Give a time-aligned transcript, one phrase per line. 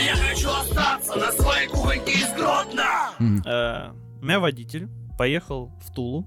[0.00, 3.10] А я хочу остаться на своей кухоньке из Гродно!
[3.44, 3.90] Э,
[4.22, 4.88] У меня водитель
[5.18, 6.26] поехал в Тулу.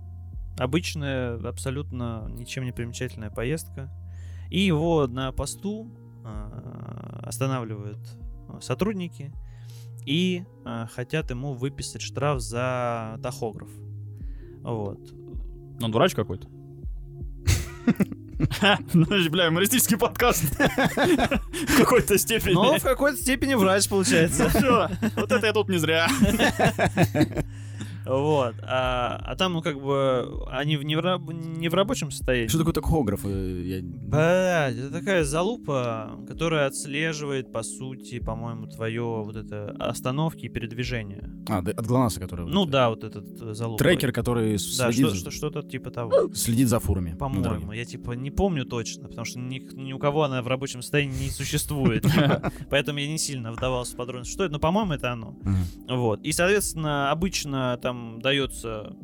[0.60, 3.89] Обычная, абсолютно ничем не примечательная поездка.
[4.51, 5.91] И его на посту
[6.23, 7.97] э, останавливают
[8.49, 9.33] э, сотрудники
[10.05, 10.44] и
[10.92, 13.69] хотят ему выписать штраф за тахограф.
[14.62, 14.99] Вот.
[15.81, 16.48] Он дурачок какой-то.
[18.94, 20.44] Ну, бля, юмористический подкаст.
[20.44, 22.54] В какой-то степени.
[22.54, 24.49] Но в какой-то степени врач получается.
[24.49, 26.07] Всё, Вот это я тут не зря.
[28.05, 28.55] Вот.
[28.63, 32.48] А, а там, ну, как бы, они в- не, в, раб- не в рабочем состоянии.
[32.48, 33.21] Что такое тахограф?
[33.26, 40.45] Э, я- Блядь, это такая залупа, которая отслеживает, по сути, по-моему, твое вот это остановки
[40.45, 41.29] и передвижение.
[41.48, 42.45] А, да, от ГЛОНАССа, который...
[42.45, 43.84] Ну вот, да, вот этот э, залупа.
[43.84, 46.34] Трекер, который Да, следит, что, что, что-то типа того.
[46.34, 47.15] следит за фурами.
[47.15, 50.81] По-моему, я типа не помню точно, потому что ни, ни у кого она в рабочем
[50.81, 52.04] состоянии не существует.
[52.12, 52.51] типа.
[52.70, 55.35] Поэтому я не сильно вдавался в подробности, что это, но, по-моему, это оно.
[55.88, 56.21] Вот.
[56.23, 58.96] И, соответственно, обычно там дается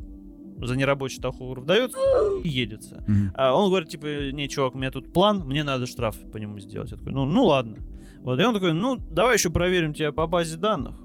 [0.62, 1.98] за нерабочий тахограф дается
[2.44, 3.04] и едется.
[3.08, 3.32] Мгм.
[3.34, 6.60] А он говорит, типа, не, чувак, у меня тут план, мне надо штраф по нему
[6.60, 6.92] сделать.
[6.92, 7.78] Я такой, ну, ну ладно.
[8.22, 10.96] Вот, и он такой, ну, давай еще проверим тебя по базе данных.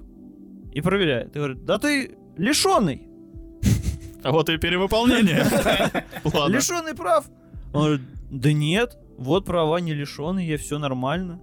[0.73, 1.35] И проверяет.
[1.35, 3.07] И говорит, да ты лишенный,
[4.23, 5.45] А вот и перевыполнение.
[6.49, 7.29] Лишенный прав.
[7.73, 11.39] Он говорит, да нет, вот права не лишенные, все нормально.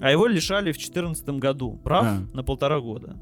[0.00, 2.22] А его лишали в 2014 году прав А.
[2.34, 3.16] на полтора года.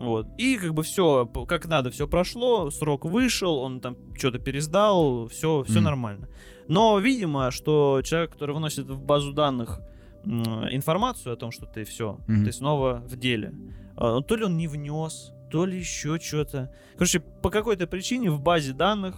[0.00, 0.26] Вот.
[0.38, 5.62] И как бы все, как надо, все прошло, срок вышел, он там что-то пересдал, все,
[5.62, 5.84] все Мгм.
[5.84, 6.28] нормально.
[6.68, 9.80] Но, видимо, что человек, который выносит в базу данных
[10.24, 12.44] информацию о том, что ты все, Мгм.
[12.44, 13.54] ты снова в деле,
[13.96, 16.72] а, то ли он не внес, то ли еще что-то.
[16.94, 19.16] Короче, по какой-то причине в базе данных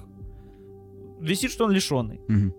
[1.20, 2.20] висит, что он лишенный.
[2.28, 2.55] Мгм.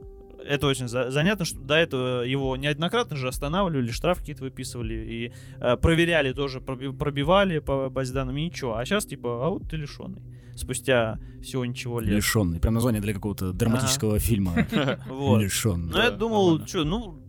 [0.47, 5.33] Это очень за- занятно, что до этого его неоднократно же останавливали, штраф какие-то выписывали и
[5.59, 8.75] э, проверяли тоже, проби- пробивали по базе данных, и ничего.
[8.77, 10.21] А сейчас типа, а вот ты лишенный.
[10.55, 12.13] Спустя всего ничего лет.
[12.15, 12.59] Лишенный.
[12.59, 14.53] Прям название для какого-то драматического фильма.
[15.07, 15.41] Вот.
[15.41, 15.91] Лишенный.
[15.93, 17.19] Ну, я думал, что, ну,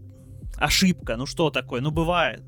[0.56, 2.42] ошибка, ну что такое, ну бывает.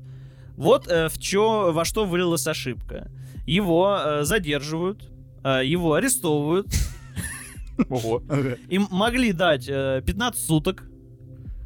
[0.55, 3.11] Вот э, в чё, во что вылилась ошибка.
[3.45, 5.09] Его э, задерживают,
[5.43, 6.67] э, его арестовывают,
[7.89, 8.23] Ого.
[8.69, 10.83] Им могли дать э, 15 суток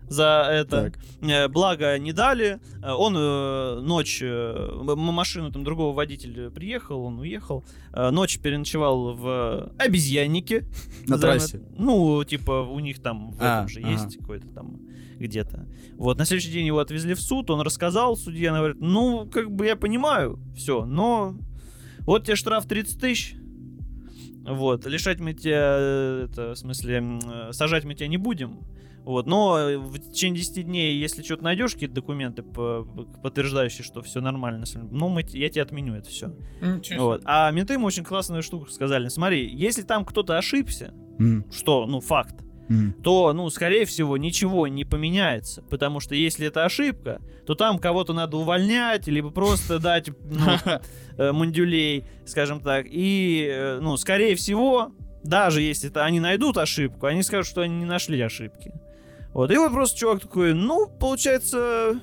[0.08, 0.92] за это.
[0.92, 1.00] Так.
[1.22, 2.60] Э, Благо не дали.
[2.84, 7.64] Э, Он э, ночь, э, машину там другого водителя приехал, он уехал.
[7.94, 10.66] Э, Ночь переночевал в обезьяннике.
[11.08, 11.62] На трассе.
[11.78, 13.90] Ну, типа, у них там в А, этом же ага.
[13.92, 14.82] есть какой-то там
[15.18, 15.66] где-то.
[15.98, 19.52] Вот, на следующий день его отвезли в суд, он рассказал, судья она говорит, ну, как
[19.52, 21.36] бы я понимаю, все, но
[22.00, 23.36] вот тебе штраф 30 тысяч,
[24.46, 28.60] вот, лишать мы тебя, э, это, в смысле, э, сажать мы тебя не будем,
[29.04, 32.84] вот, но э, в течение 10 дней, если что-то найдешь, какие-то документы, по-
[33.24, 36.36] подтверждающие, что все нормально, ну, мы, я тебе отменю это все.
[36.98, 37.22] Вот.
[37.26, 39.08] А менты ему очень классную штуку сказали.
[39.10, 41.52] Смотри, если там кто-то ошибся, Мгм.
[41.52, 42.36] что, ну, факт,
[43.04, 45.64] То, ну, скорее всего, ничего не поменяется.
[45.70, 50.52] Потому что если это ошибка, то там кого-то надо увольнять, либо просто дать ну,
[51.18, 52.86] э, мандюлей, скажем так.
[52.90, 54.92] И, э, ну, скорее всего,
[55.24, 58.74] даже если это они найдут ошибку, они скажут, что они не нашли ошибки.
[59.34, 59.52] Вот.
[59.52, 62.02] И вот просто чувак такой, ну, получается...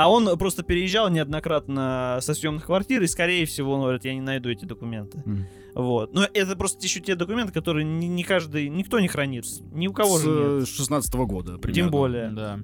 [0.00, 4.22] А он просто переезжал неоднократно со съемных квартир, и, скорее всего, он говорит, я не
[4.22, 5.22] найду эти документы.
[5.26, 5.46] Мгм.
[5.74, 6.14] Вот.
[6.14, 9.44] Но это просто еще те документы, которые не, не каждый, никто не хранит.
[9.72, 10.62] Ни у кого С же нет.
[10.62, 11.74] э, 16 года примерно.
[11.74, 12.30] Тем более.
[12.30, 12.60] Да.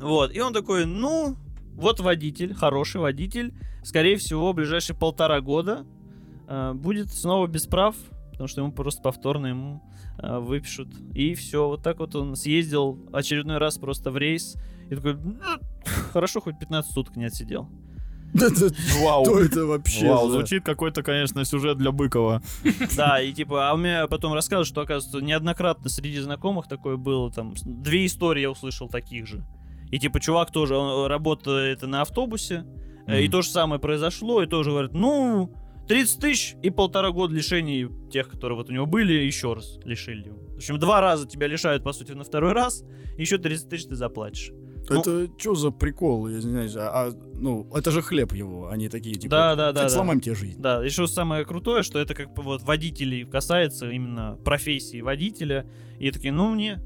[0.00, 0.32] Вот.
[0.32, 1.36] И он такой, ну,
[1.74, 5.84] вот водитель, хороший водитель, скорее всего, в ближайшие полтора года
[6.46, 7.96] э, будет снова без прав,
[8.30, 9.82] потому что ему просто повторно ему
[10.22, 10.90] э, выпишут.
[11.12, 14.54] И все, вот так вот он съездил очередной раз просто в рейс.
[14.90, 15.36] И такой, «Ну,
[16.12, 17.68] хорошо, хоть 15 суток не отсидел.
[19.02, 19.24] Вау.
[19.24, 20.08] Что это вообще?
[20.08, 22.42] Вау, звучит какой-то, конечно, сюжет для Быкова.
[22.96, 27.30] Да, и типа, а у меня потом рассказывают, что, оказывается, неоднократно среди знакомых такое было,
[27.30, 29.44] там, две истории я услышал таких же.
[29.90, 32.66] И типа, чувак тоже, он работает на автобусе,
[33.06, 35.50] э, и то же самое произошло, и тоже говорит, ну,
[35.88, 40.26] 30 тысяч и полтора года лишений тех, которые вот у него были, еще раз лишили
[40.26, 40.38] его.
[40.50, 42.84] В общем, два раза тебя лишают, по сути, на второй раз,
[43.16, 44.52] еще 30 тысяч ты заплатишь.
[44.94, 46.28] Ну- Это что за прикол?
[46.28, 48.68] Я не знаю, а, ну, это же хлеб его.
[48.68, 49.94] Они такие, типа, Да, да, да, «Хоть да.
[49.96, 50.60] сломаем тебе жизнь.
[50.60, 55.66] Да, еще самое крутое, что это как бы вот водителей касается именно профессии водителя.
[55.98, 56.80] И такие, ну мне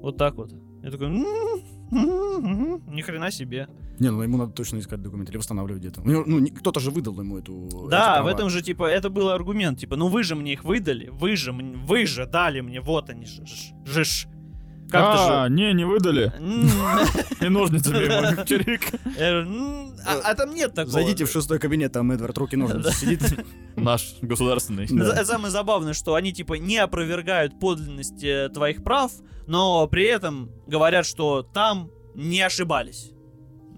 [0.00, 0.52] вот так вот.
[0.82, 1.06] Я такой,
[1.96, 3.68] «М, ни хрена себе.
[4.00, 6.00] Не, ну ему надо точно искать документы или восстанавливать где-то.
[6.02, 7.86] Ну, не- кто-то же выдал ему эту...
[7.90, 11.08] Да, в этом же типа это был аргумент, типа, ну вы же мне их выдали,
[11.12, 14.26] вы же, вы же дали мне, вот они же, ж-
[14.92, 15.04] же.
[15.04, 16.32] Как-то А, не, не выдали.
[16.38, 17.46] же.
[17.46, 18.02] И ножницами
[19.18, 20.92] «М, А а там нет такого.
[20.92, 23.22] Зайдите в шестой кабинет, там Эдвард руки ножницы сидит.
[23.76, 24.88] Наш государственный.
[25.24, 29.12] Самое забавное, что они типа не опровергают подлинность э, твоих прав,
[29.46, 33.10] но при этом говорят, что там не ошибались.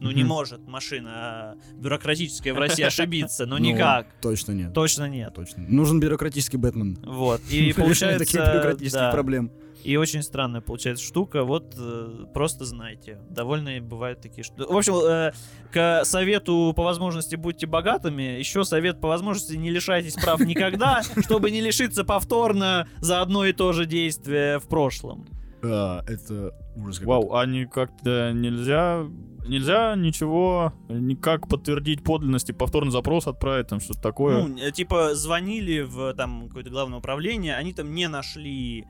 [0.00, 4.08] Ну не может машина э, бюрократическая в России ошибиться, ну Ну, никак.
[4.20, 4.74] Точно нет.
[4.74, 5.32] Точно нет.
[5.34, 5.62] Точно.
[5.68, 6.98] Нужен бюрократический Бэтмен.
[7.06, 7.40] Вот.
[7.50, 8.18] И получается...
[8.18, 9.50] таких бюрократических проблем.
[9.84, 11.44] И очень странная получается штука.
[11.44, 13.20] Вот э, просто знайте.
[13.28, 14.66] Довольно бывают такие штуки.
[14.66, 15.32] В общем, э,
[15.70, 18.22] к совету по возможности будьте богатыми.
[18.22, 23.52] Еще совет по возможности не лишайтесь прав никогда, чтобы не лишиться повторно за одно и
[23.52, 25.26] то же действие в прошлом.
[25.62, 27.00] А, это ужас.
[27.04, 29.06] Вау, а не как-то нельзя...
[29.46, 34.42] Нельзя ничего, никак подтвердить подлинность и повторный запрос отправить, там что-то такое.
[34.42, 38.86] Ну, э, типа звонили в там какое-то главное управление, они там не нашли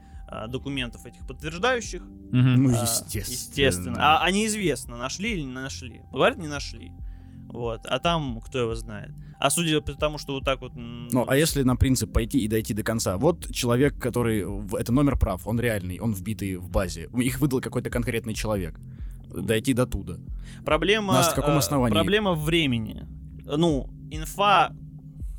[0.49, 2.03] документов этих подтверждающих.
[2.33, 3.35] Ну, А, естественно.
[3.35, 3.97] Естественно.
[3.99, 6.03] А, а неизвестно, нашли или не нашли.
[6.13, 6.93] Говорят, не нашли.
[7.49, 7.87] Вот.
[7.87, 9.13] А там кто его знает.
[9.39, 10.73] А судя по тому, что вот так вот...
[10.75, 13.17] Ну, а если на принцип пойти и дойти до конца?
[13.17, 14.45] Вот человек, который...
[14.79, 17.09] Это номер прав, он реальный, он вбитый в базе.
[17.17, 18.81] Их выдал какой-то конкретный человек.
[19.29, 20.17] Дойти до туда.
[20.65, 21.15] Проблема...
[21.15, 21.95] На каком э, основании?
[21.95, 23.07] Проблема времени.
[23.45, 24.73] Ну, инфа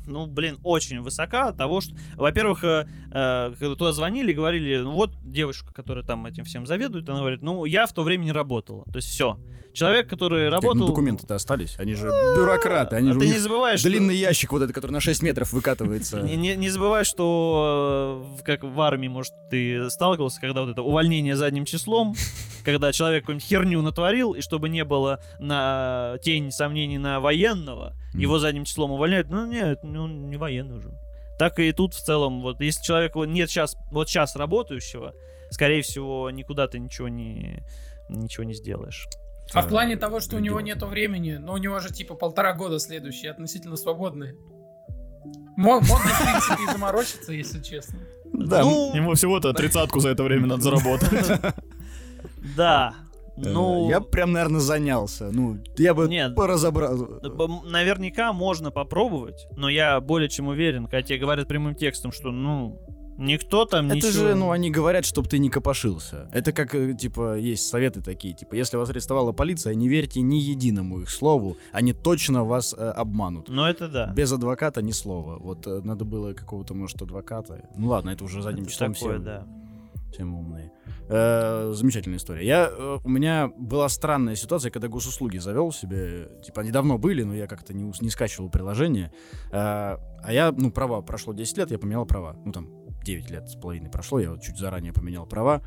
[0.06, 4.92] ну, блин, очень высока от того, что, во-первых, э, э, когда туда звонили, говорили, ну
[4.92, 8.32] вот девушка, которая там этим всем заведует, она говорит, ну я в то время не
[8.32, 9.38] работала, то есть все.
[9.76, 10.86] Человек, который Как, ну, работал...
[10.88, 11.78] документы-то остались.
[11.78, 12.96] Они же бюрократы.
[12.96, 15.52] Они А же ты не забываешь, что- длинный ящик вот этот, который на 6 метров
[15.52, 16.22] выкатывается.
[16.22, 20.70] Не, не- не забывай, что э, в- как в армии, может, ты сталкивался, когда вот
[20.70, 22.14] это увольнение задним числом,
[22.64, 28.20] когда человек какую-нибудь херню натворил, и чтобы не было на тень сомнений на военного, Мгм.
[28.20, 29.28] его задним числом увольняют.
[29.28, 30.90] Ну нет, ну не военный уже.
[31.38, 35.12] Так и тут в целом, вот если человека нет сейчас, вот сейчас работающего,
[35.50, 37.62] скорее всего, никуда ты ничего не
[38.08, 39.06] ничего не сделаешь.
[39.52, 42.52] А в плане того, что у него нету времени, но у него же типа полтора
[42.54, 44.36] года следующие, относительно свободные.
[45.56, 47.98] Мог, мог в принципе, и заморочиться, если честно.
[48.32, 51.08] Да, ну, Ему всего-то тридцатку за это время надо заработать.
[52.56, 52.94] да.
[53.36, 55.30] э, Ну, Я прям, наверное, занялся.
[55.32, 56.34] Ну, я бы Нет.
[56.34, 57.20] поразобрал.
[57.64, 62.78] Наверняка можно попробовать, но я более чем уверен, когда тебе говорят прямым текстом, что, ну,
[63.18, 64.12] никто там Это ничего...
[64.12, 66.28] же, ну, они говорят, чтобы ты не копошился.
[66.32, 70.36] Это как, э, типа, есть советы такие, типа, если вас арестовала полиция, не верьте ни
[70.36, 73.48] единому их слову, они точно вас э, обманут.
[73.48, 74.12] Ну, это да.
[74.14, 75.36] Без адвоката ни слова.
[75.38, 77.68] Вот э, надо было какого-то, может, адвоката.
[77.76, 79.46] Ну ладно, это уже задним Это числом такое, все, да.
[80.12, 80.72] все мы умные.
[81.08, 82.44] Э, замечательная история.
[82.44, 86.28] Я, э, у меня была странная ситуация, когда госуслуги завел себе.
[86.44, 89.12] Типа, они давно были, но я как-то не, не скачивал приложение.
[89.52, 92.36] Э, а я, ну, права, прошло 10 лет, я поменял права.
[92.44, 92.68] Ну, там,
[93.06, 95.62] 9 лет с половиной прошло, я вот чуть заранее поменял права.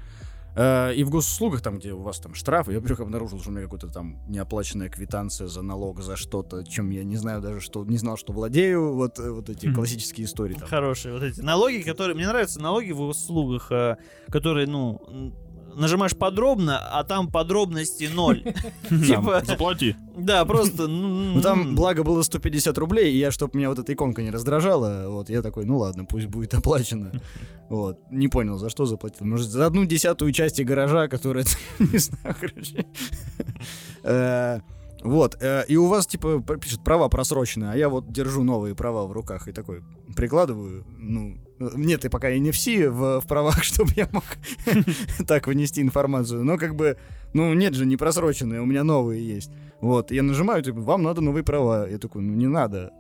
[0.56, 3.54] Э, И в госуслугах, там, где у вас там штрафы, я вдруг обнаружил, что у
[3.54, 7.86] меня какая-то там неоплаченная квитанция за налог за что-то, чем я не знаю даже, что
[7.86, 8.94] не знал, что владею.
[8.96, 9.76] Вот, э, вот эти Мгм.
[9.76, 10.56] классические истории.
[10.56, 10.68] Там.
[10.68, 12.16] Хорошие вот эти налоги, которые...
[12.16, 13.96] Мне нравятся налоги в услугах, э,
[14.32, 15.34] которые, ну,
[15.76, 18.44] нажимаешь подробно, а там подробности ноль.
[18.90, 19.96] Типа, Заплати.
[20.18, 20.88] да, просто...
[20.88, 25.10] Ну там, благо, было 150 рублей, и я, чтобы меня вот эта иконка не раздражала,
[25.10, 27.12] вот, я такой, ну ладно, пусть будет оплачено.
[27.70, 29.28] Вот, не понял, за что заплатил.
[29.28, 31.46] Может, за одну десятую части гаража, которая,
[31.80, 32.86] не знаю, короче.
[34.04, 34.60] Э,
[35.04, 39.06] Вот, э, и у вас, типа, пишет, права просроченные, а я вот держу новые права
[39.06, 39.84] в руках и такой
[40.16, 44.24] прикладываю, ну, нет, и пока и не в, в правах, чтобы я мог
[45.28, 46.98] так вынести информацию, но как бы,
[47.34, 49.52] ну, нет же, не просроченные, у меня новые есть.
[49.82, 51.88] Вот, я нажимаю, типа, вам надо новые права.
[51.88, 52.92] Я такой, ну, не надо,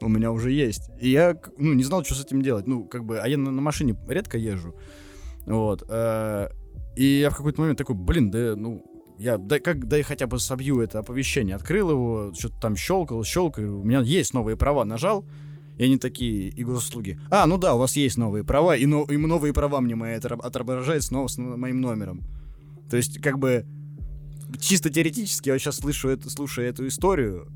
[0.00, 0.90] у меня уже есть.
[1.00, 2.66] И я, ну, не знал, что с этим делать.
[2.66, 4.74] Ну, как бы, а я на, на машине редко езжу.
[5.46, 5.84] Вот.
[5.88, 6.48] э,
[6.96, 8.84] и я в какой-то момент такой, блин, да, ну,
[9.18, 11.56] я, да, как, да и хотя бы собью это оповещение.
[11.56, 13.80] Открыл его, что-то там щелкал, щелкал.
[13.80, 14.84] У меня есть новые права.
[14.84, 15.24] Нажал,
[15.76, 17.18] и они такие, и госуслуги.
[17.30, 20.14] А, ну да, у вас есть новые права, и, но, и новые права мне мои
[20.14, 22.22] отображает снова с моим номером.
[22.90, 23.66] То есть, как бы,
[24.60, 27.48] чисто теоретически, я вот сейчас слышу это, слушая эту историю,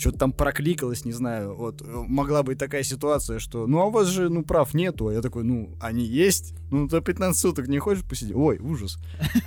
[0.00, 3.90] что-то там прокликалось, не знаю, вот, э, могла быть такая ситуация, что, ну, а у
[3.90, 7.68] вас же, ну, прав нету, а я такой, ну, они есть, ну, за 15 суток
[7.68, 8.34] не хочешь посидеть?
[8.34, 8.98] Ой, ужас.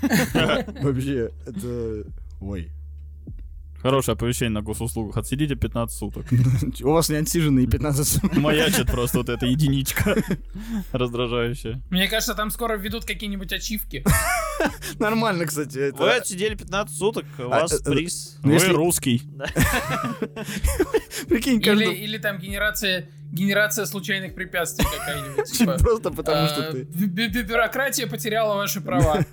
[0.81, 2.05] Вообще, это...
[2.39, 2.71] Ой.
[3.83, 5.17] Хорошее оповещение на госуслугах.
[5.17, 6.25] Отсидите 15 суток.
[6.81, 8.37] У вас не отсиженные 15 суток.
[8.37, 10.15] Маячит просто вот эта единичка
[10.93, 11.81] раздражающая.
[11.89, 14.03] Мне кажется, там скоро введут какие-нибудь ачивки.
[14.99, 15.77] Нормально, кстати.
[15.77, 18.39] это- Вы отсидели 15 суток, у А, вас э, э, приз.
[18.41, 19.21] Ну, Вы если- русский.
[21.27, 21.93] Прикинь, Или, каждый...
[21.95, 25.51] или там генерация генерация случайных препятствий какая-нибудь.
[25.51, 26.81] типа, Просто потому а, что ты...
[26.83, 29.25] бю- бю- бю- Бюрократия потеряла ваши права.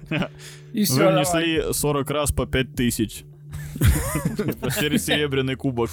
[0.72, 3.24] И все, Вы внесли 40 раз по 5 тысяч.
[4.78, 5.90] Через серебряный кубок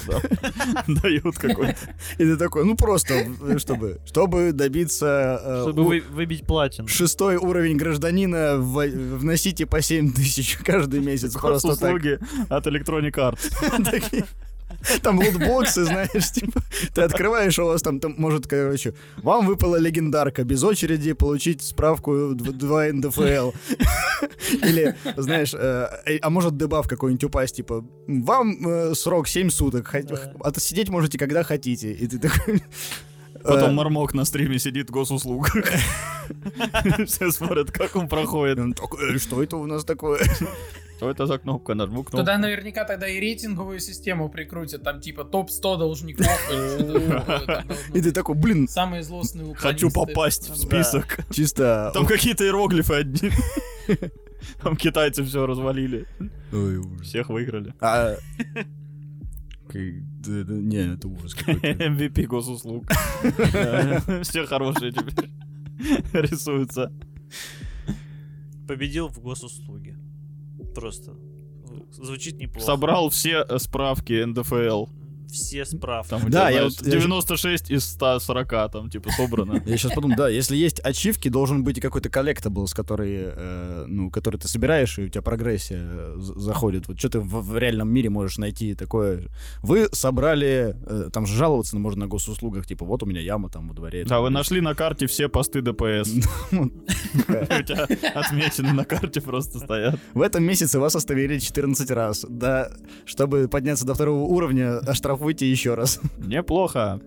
[0.88, 1.78] дают какой-то.
[2.18, 3.26] И ты такой, ну просто,
[3.58, 5.40] чтобы, чтобы добиться...
[5.44, 6.88] э, Чтобы выбить платину.
[6.88, 11.34] Шестой уровень гражданина вносите по 7 тысяч каждый месяц.
[11.34, 11.70] Просто.
[11.70, 14.26] Услуги от Electronic Arts.
[15.02, 16.62] Там лутбоксы, знаешь, типа,
[16.94, 21.62] ты открываешь, а у вас там, там, может, короче, вам выпала легендарка, без очереди получить
[21.62, 23.52] справку 2 НДФЛ.
[24.64, 29.94] Или, знаешь, э, э, а может дебаф какой-нибудь упасть, типа, вам э, срок 7 суток,
[29.94, 30.34] хот- Да.
[30.42, 31.92] отсидеть можете, когда хотите.
[31.92, 32.62] И ты такой...
[33.44, 35.56] Потом э, Мармок на стриме сидит в госуслугах.
[37.08, 38.60] Все смотрят, как он проходит.
[38.60, 40.20] он такой, «Э, Что это у нас такое?
[40.98, 41.76] Что это за кнопка?
[41.76, 42.18] Нажму кнопку.
[42.18, 46.28] Туда наверняка тогда и рейтинговую систему прикрутят, там типа топ-100 должников.
[47.94, 51.20] И ты такой, блин, Самые злостные Хочу попасть в список.
[51.30, 51.92] чисто...
[51.94, 53.32] Там какие-то иероглифы одни.
[54.62, 56.08] Там китайцы все развалили.
[57.04, 57.74] Всех выиграли.
[57.80, 58.16] А...
[59.74, 61.68] Не, это ужас какой-то.
[61.68, 62.86] MVP госуслуг.
[64.24, 65.30] Все хорошие теперь
[66.14, 66.92] рисуются.
[68.68, 69.96] Победил в госуслуге.
[70.78, 71.16] Просто.
[71.92, 72.66] Звучит неплохо.
[72.66, 74.86] Собрал все э, справки НДФЛ.
[75.32, 76.10] Все справки.
[76.10, 79.62] Там, Да, тебя, я знаешь, вот- я- 96 из 140 там, типа, собрано.
[79.66, 83.86] Я сейчас подумал, да, если есть ачивки, должен быть и какой-то collectible, с который, э,
[83.88, 86.88] ну, который ты собираешь, и у тебя прогрессия э, заходит.
[86.88, 89.24] Вот что ты в, в реальном мире можешь найти такое?
[89.62, 93.68] Вы собрали, э, там же жаловаться можно на госуслугах, типа, вот у меня яма там
[93.68, 94.06] во дворе.
[94.06, 96.10] Да, вы нашли на карте все посты ДПС.
[96.52, 96.70] У
[97.64, 100.00] тебя отметины на карте просто стоят.
[100.14, 102.26] В этом месяце вас остановили 14 раз.
[102.30, 102.70] Да,
[103.06, 104.80] чтобы подняться до второго уровня,
[105.18, 106.00] оштрафуйте еще раз.
[106.18, 107.00] Неплохо.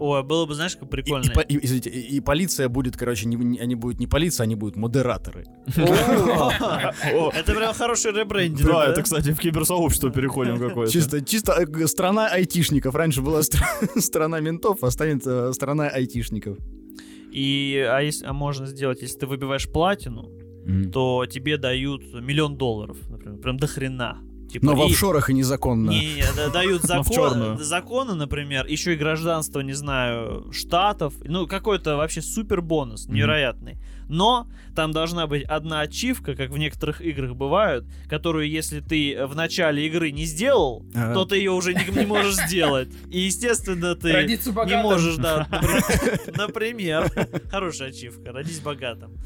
[0.00, 1.30] Ой, было бы, знаешь, как И, прикольно.
[1.30, 4.44] и по- и- извините, и- и полиция будет, короче, не, не- они будут не полиция,
[4.44, 5.44] они будут модераторы.
[5.76, 8.68] Это прям хороший ребрендинг.
[8.68, 10.92] Да, это, кстати, в киберсообщество переходим какое-то.
[10.92, 12.94] Чисто, чисто э, страна айтишников.
[12.94, 13.66] Раньше была стра-
[14.00, 16.56] страна ментов, а станет э, страна айтишников.
[17.32, 20.30] И, а, если, а можно сделать, если ты выбиваешь платину,
[20.92, 24.18] то тебе дают миллион долларов, например, прям до хрена.
[24.50, 25.90] Типа, Но в и- офшорах и незаконно.
[25.90, 31.46] Не, не, да- дают в закон- законы, например, еще и гражданство, не знаю, штатов, ну
[31.46, 33.78] какой-то вообще супер бонус, невероятный.
[34.08, 39.34] Но там должна быть одна ачивка, как в некоторых играх бывают, которую, если ты в
[39.34, 41.12] начале игры не сделал, Ага.
[41.14, 42.88] то ты ее уже не, не можешь сделать.
[43.10, 47.28] И, естественно, ты не можешь, да, например, например.
[47.50, 49.16] Хорошая ачивка, родись богатым.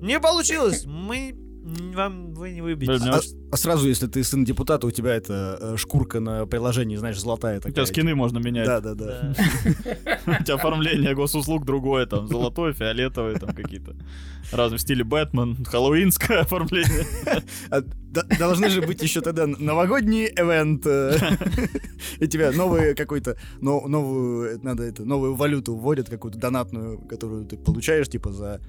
[0.00, 3.08] Не получилось, мы вам вы не выбьете.
[3.10, 3.20] А,
[3.52, 7.56] а сразу, если ты сын депутата, у тебя это э, шкурка на приложении, знаешь, золотая
[7.56, 7.86] у тебя такая.
[7.86, 8.66] скины можно менять.
[8.66, 9.34] Да, да, да.
[10.40, 13.96] У тебя оформление госуслуг другое, там, золотое, фиолетовое, там, какие-то
[14.52, 17.06] разные в стиле Бэтмен, хэллоуинское оформление.
[17.70, 17.80] А,
[18.38, 20.84] должны же быть еще тогда новогодний ивент.
[20.86, 21.16] э,
[22.20, 27.56] И тебя новые какой-то, но- новую, надо это, новую валюту вводят, какую-то донатную, которую ты
[27.56, 28.60] получаешь, типа, за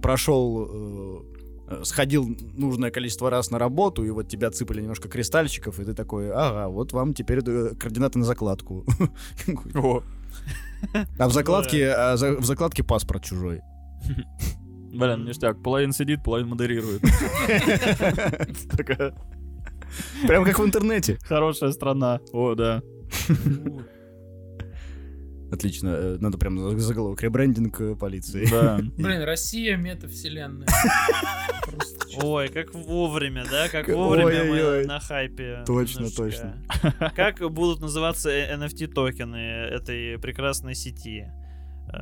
[0.00, 1.37] прошел э, э,
[1.82, 6.30] сходил нужное количество раз на работу, и вот тебя цыпали немножко кристальчиков, и ты такой,
[6.30, 8.84] ага, вот вам теперь э, координаты на закладку.
[11.18, 13.62] А в закладке, а в закладке паспорт чужой.
[14.92, 15.60] блин, ништяк.
[15.60, 17.02] Половина сидит, половина модерирует.
[20.26, 21.18] Прям как в интернете.
[21.24, 22.20] хорошая страна.
[22.32, 22.82] О, да.
[25.50, 27.22] Отлично, э, надо прям за- заголовок.
[27.22, 28.46] Ребрендинг э, полиции.
[28.50, 28.78] Да.
[28.98, 30.68] Блин, Россия метавселенная.
[32.22, 33.68] Ой, как вовремя, да?
[33.68, 35.62] Как вовремя мы на хайпе.
[35.66, 36.54] Точно, немножечко.
[37.16, 41.30] Как будут называться э, NFT-токены этой прекрасной сети?
[41.92, 41.98] Э,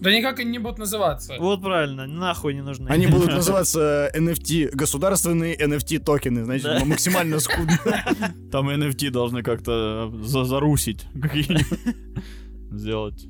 [0.00, 1.34] Да никак они не будут называться.
[1.38, 2.88] Вот правильно, нахуй не нужны.
[2.88, 6.84] Они будут называться NFT, государственные NFT токены, значит, Да.
[6.84, 7.78] максимально скудно.
[8.50, 11.66] Там NFT должны как-то за- зарусить какие-нибудь.
[12.70, 13.26] Сделать.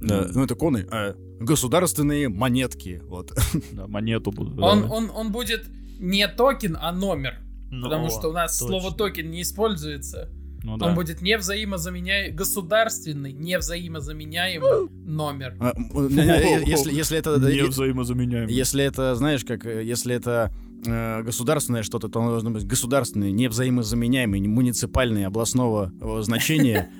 [0.00, 0.86] Да, Ну, это коины.
[0.90, 3.00] а, Государственные монетки.
[3.04, 3.32] Вот.
[3.72, 4.58] Да, монету будут.
[4.60, 4.88] Он, да.
[4.88, 5.64] он, он будет
[5.98, 7.34] не токен, а номер.
[7.70, 8.78] Ну, Потому что у нас точно.
[8.80, 10.30] слово токен не используется.
[10.64, 10.92] Ну Он да.
[10.94, 15.56] будет невзаимозаменяемый, государственный, невзаимозаменяемый номер.
[15.60, 17.38] А, м, не, не, Если если это...
[17.38, 18.52] Не взаимозаменяемый.
[18.52, 23.30] Если это, знаешь, как, э, если это э, государственное что-то, то оно должно быть государственное,
[23.30, 26.90] невзаимозаменяемое, не муниципальное, областного э, значения.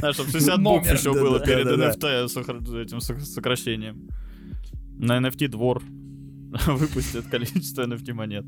[0.00, 0.80] Да, чтобы 60 Номер.
[0.80, 1.66] букв еще было перед.
[1.66, 4.08] NFT этим сок- сокращением.
[4.98, 5.82] На NFT двор
[6.66, 8.44] выпустит количество NFT монет.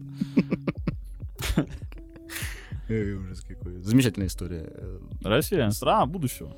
[2.88, 3.82] Ужас какой.
[3.82, 4.72] Замечательная история.
[4.72, 6.56] Э, Россия, страна будущего.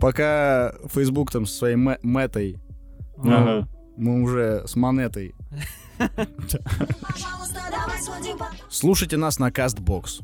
[0.00, 2.58] Пока Facebook там со своей метой,
[3.16, 5.34] мы уже с монетой.
[8.70, 10.20] Слушайте нас на Беларуси.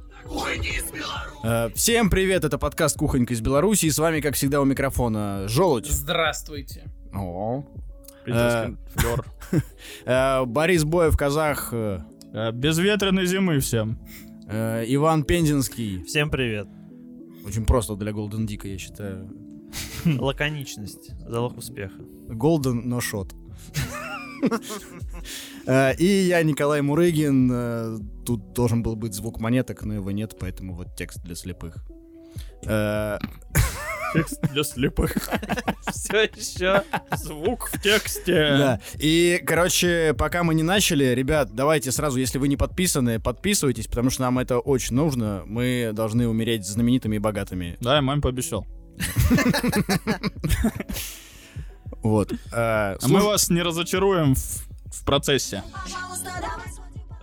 [1.43, 5.49] Э, Всем привет, это подкаст «Кухонька из Беларуси», и с вами, как всегда, у микрофона
[5.49, 5.87] Желудь.
[5.91, 6.85] Здравствуйте.
[7.15, 7.65] О.
[8.25, 9.25] Питерский флёр.
[10.05, 12.01] Э, Борис Боев, казах, э,
[12.33, 13.99] Э, Безветренной зимы всем.
[14.49, 16.05] э, Иван Пензенский.
[16.05, 16.69] Всем привет.
[17.45, 19.29] Очень просто для Голден Дика, я считаю.
[20.05, 21.11] Лаконичность.
[21.29, 21.97] Залог успеха.
[22.29, 23.35] Голден, но шот.
[25.71, 27.51] Э, И я, Николай Мурыгин.
[27.53, 31.77] Э, Тут должен был быть звук монеток, но его нет, поэтому вот текст для слепых.
[32.67, 33.19] Э,
[34.13, 35.13] Текст для слепых.
[35.93, 36.83] Все еще.
[37.17, 38.57] Звук в тексте.
[38.59, 38.81] Да.
[38.99, 44.11] И, короче, пока мы не начали, ребят, давайте сразу, если вы не подписаны, подписывайтесь, потому
[44.11, 45.45] что нам это очень нужно.
[45.47, 47.77] Мы должны умереть знаменитыми и богатыми.
[47.81, 48.67] Да, я маме пообещал.
[52.03, 52.33] Вот.
[52.51, 55.63] А мы вас не разочаруем в, в процессе.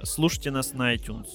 [0.04, 1.28] Слушайте нас на iTunes.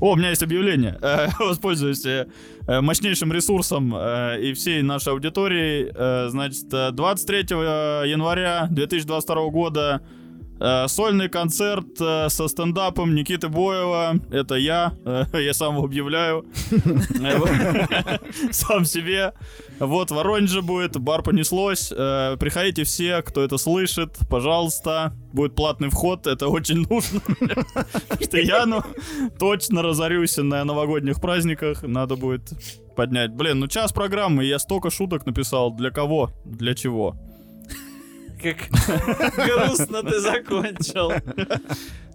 [0.00, 0.98] О, у меня есть объявление.
[1.02, 2.26] Э, Воспользуюсь э,
[2.66, 5.90] э, мощнейшим ресурсом и всей нашей аудиторией.
[5.94, 7.38] Э, Значит, э, 23
[8.10, 10.00] января 2022 года
[10.88, 14.14] сольный концерт э, со стендапом Никиты Боева.
[14.30, 14.92] Это я.
[15.04, 16.44] Э, Я сам его объявляю.
[16.70, 18.18] Э.
[18.50, 19.32] Сам себе.
[19.78, 21.92] Вот, в Воронеже будет, бар понеслось.
[21.96, 25.14] Э, Приходите все, кто это слышит, пожалуйста.
[25.32, 27.20] Будет платный вход, это очень нужно.
[28.20, 28.82] Что я, ну,
[29.38, 31.82] точно разорюсь на новогодних праздниках.
[31.82, 32.52] Надо будет
[32.96, 33.32] поднять.
[33.32, 35.70] Блин, ну час программы, я столько шуток написал.
[35.70, 36.30] Для кого?
[36.44, 37.16] Для чего?
[38.42, 38.68] Как
[39.36, 41.12] грустно ты закончил.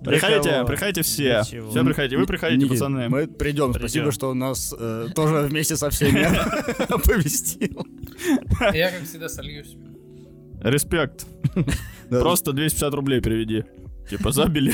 [0.04, 1.44] Приходите, приходите все.
[1.44, 2.18] Все приходите.
[2.18, 3.10] Вы приходите, пацаны.
[3.10, 3.74] Мы придем.
[3.74, 6.26] Спасибо, что нас э, тоже вместе со всеми
[6.94, 7.88] оповестил.
[8.74, 9.76] Я, как всегда, сольюсь.
[10.62, 11.26] Респект.
[12.10, 13.64] Просто 250 рублей переведи.
[14.10, 14.72] Типа забили.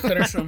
[0.00, 0.46] Хорошо.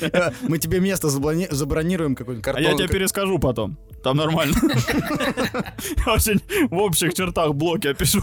[0.00, 2.70] Э, Мы тебе место забронируем какой-нибудь А картон.
[2.72, 3.78] я тебе перескажу потом.
[4.02, 4.54] Там нормально.
[6.06, 6.40] Я очень
[6.70, 8.22] в общих чертах блоки опишу.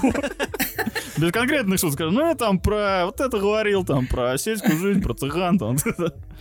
[1.17, 2.12] Без конкретных шуток скажу.
[2.12, 5.78] Ну, я там про вот это говорил, там про сельскую жизнь, про цыган, там.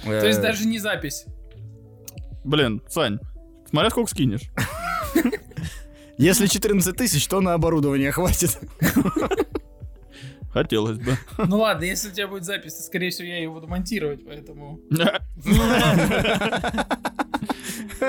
[0.04, 1.24] Э, То есть даже не запись.
[2.44, 3.18] Блин, Сань,
[3.68, 4.42] смотря сколько скинешь.
[6.18, 8.58] Если 14 тысяч, то на оборудование хватит.
[10.56, 11.18] Хотелось бы.
[11.48, 14.80] Ну ладно, если у тебя будет запись, то, скорее всего, я ее буду монтировать, поэтому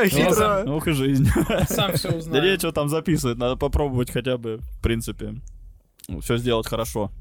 [0.07, 0.63] Хитро.
[0.67, 1.27] Ох и жизнь.
[1.67, 2.51] сам все Да узнаю.
[2.53, 5.35] нечего там записывать, надо попробовать хотя бы, в принципе,
[6.21, 7.11] все сделать хорошо.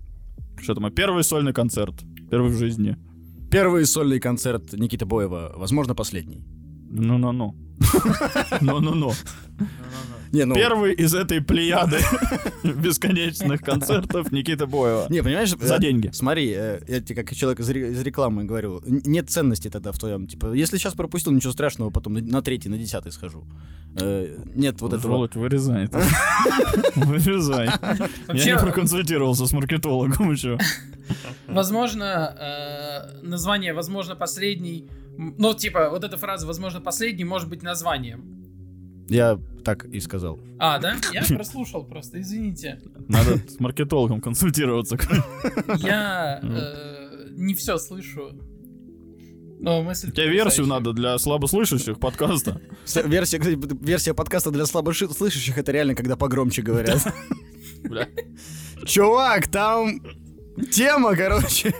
[0.63, 1.95] Что это мой первый сольный концерт,
[2.31, 2.97] первый в жизни.
[3.51, 6.45] Первый сольный концерт Никиты Боева, возможно, последний.
[6.91, 7.55] Ну-ну-ну.
[8.61, 9.13] Ну-ну-ну.
[10.37, 11.97] Не, ну, Первый из этой плеяды
[12.63, 15.07] бесконечных концертов Никиты Боева.
[15.09, 16.11] Не, понимаешь, За э, деньги.
[16.13, 19.99] Смотри, э, я тебе как человек из, ре- из рекламы говорю, нет ценности тогда в
[19.99, 23.47] твоем, типа, если сейчас пропустил, ничего страшного, потом на, третий, на десятый схожу.
[23.99, 25.13] Э, нет вот этого.
[25.13, 25.89] Володь, вырезай.
[26.97, 27.71] Вырезай.
[28.35, 30.59] Я не проконсультировался с маркетологом еще.
[31.49, 34.87] возможно, название, возможно, последний...
[35.17, 38.36] Ну, типа, вот эта фраза, возможно, последний, может быть названием.
[39.09, 40.41] Я так и сказал.
[40.59, 40.97] А, да?
[41.13, 42.81] Я прослушал просто, извините.
[43.09, 44.97] Надо с маркетологом консультироваться.
[45.79, 48.33] Я э, не все слышу.
[49.59, 50.13] Но мысль...
[50.13, 52.61] Тебе версию надо для слабослышащих подкаста.
[53.05, 57.03] Версия, кстати, версия подкаста для слабослышащих это реально, когда погромче говорят.
[58.85, 60.01] Чувак, там
[60.71, 61.75] тема, короче.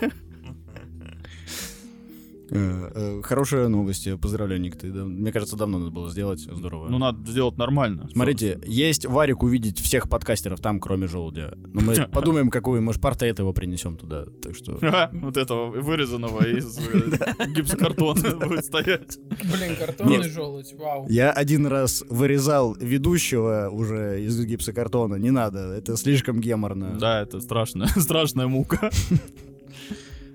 [2.49, 4.77] Э, э, Хорошая новость, поздравляю, Ник.
[4.77, 6.39] Ты, да, мне кажется, давно надо было сделать.
[6.39, 6.87] Здорово.
[6.89, 8.09] Ну, надо сделать нормально.
[8.11, 11.53] Смотрите, есть Варик увидеть всех подкастеров там, кроме желудя.
[11.73, 14.25] Но мы подумаем, какой, может, портрет его принесем туда.
[14.41, 14.77] Так что...
[14.87, 19.17] Ага, Вот этого вырезанного из э, гипсокартона будет стоять.
[19.19, 21.07] Блин, картонный желудь, вау.
[21.09, 25.15] Я один раз вырезал ведущего уже из гипсокартона.
[25.15, 26.97] Не надо, это слишком геморно.
[26.99, 28.89] Да, это страшная, страшная мука.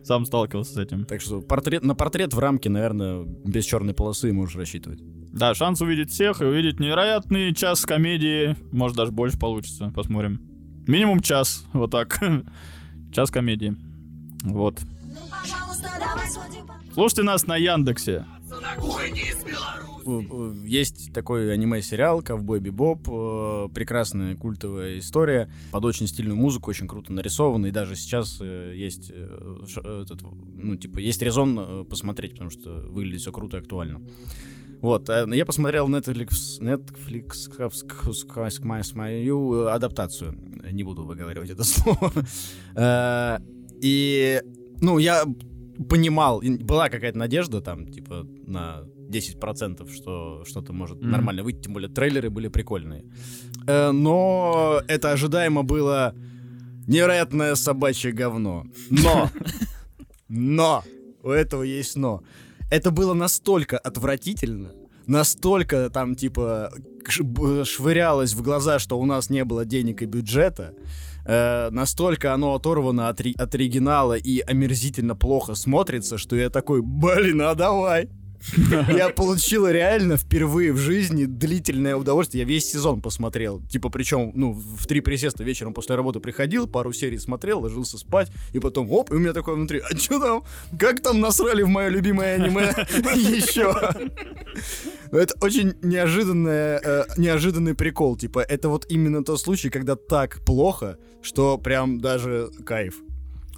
[0.04, 1.04] Сам сталкивался с этим.
[1.04, 5.00] Так что портрет, на портрет в рамке, наверное, без черной полосы можешь рассчитывать.
[5.32, 8.56] Да, шанс увидеть всех и увидеть невероятный час комедии.
[8.72, 9.92] Может, даже больше получится.
[9.94, 10.40] Посмотрим.
[10.86, 11.64] Минимум час.
[11.72, 12.20] Вот так.
[13.12, 13.76] Час комедии.
[14.42, 14.80] Вот.
[16.94, 18.26] Слушайте нас на Яндексе.
[18.60, 19.32] На кухоньки
[20.04, 23.08] Э, э, Есть такой аниме-сериал «Ковбой Бибоп».
[23.08, 25.50] э, Прекрасная культовая история.
[25.70, 27.66] Под очень стильную музыку, очень круто нарисована.
[27.66, 30.22] И даже сейчас есть, этот,
[30.54, 34.02] ну, типа, есть резон посмотреть, потому что выглядит все круто и актуально.
[34.80, 37.48] Вот, я посмотрел Netflix, Netflix
[38.94, 40.36] мою адаптацию.
[40.72, 42.12] Не буду выговаривать это слово.
[43.80, 44.42] И,
[44.80, 45.24] ну, я
[45.88, 51.10] понимал, была какая-то надежда там, типа, на 10%, что что-то может Мгм.
[51.10, 53.04] нормально выйти, тем более трейлеры были прикольные.
[53.66, 56.14] Э, Но это ожидаемо было
[56.88, 58.64] невероятное собачье говно.
[58.90, 59.30] Но!
[60.28, 60.82] Но!
[61.22, 62.22] У этого есть но.
[62.70, 64.72] Это было настолько отвратительно,
[65.06, 66.72] настолько там, типа,
[67.64, 70.74] швырялось в глаза, что у нас не было денег и бюджета,
[71.26, 77.42] э, настолько оно оторвано от, от оригинала и омерзительно плохо смотрится, что я такой, блин,
[77.42, 78.08] а давай.
[78.88, 82.42] Я получил реально впервые в жизни длительное удовольствие.
[82.42, 83.60] Я весь сезон посмотрел.
[83.68, 88.30] Типа, причем, ну, в три присеста вечером после работы приходил, пару серий смотрел, ложился спать,
[88.52, 90.44] и потом, оп, и у меня такое внутри, а что там?
[90.78, 92.72] Как там насрали в мое любимое аниме
[93.14, 93.74] еще?
[95.10, 98.16] Это очень неожиданное, э, неожиданный прикол.
[98.16, 102.94] Типа, это вот именно тот случай, когда так плохо, что прям даже кайф.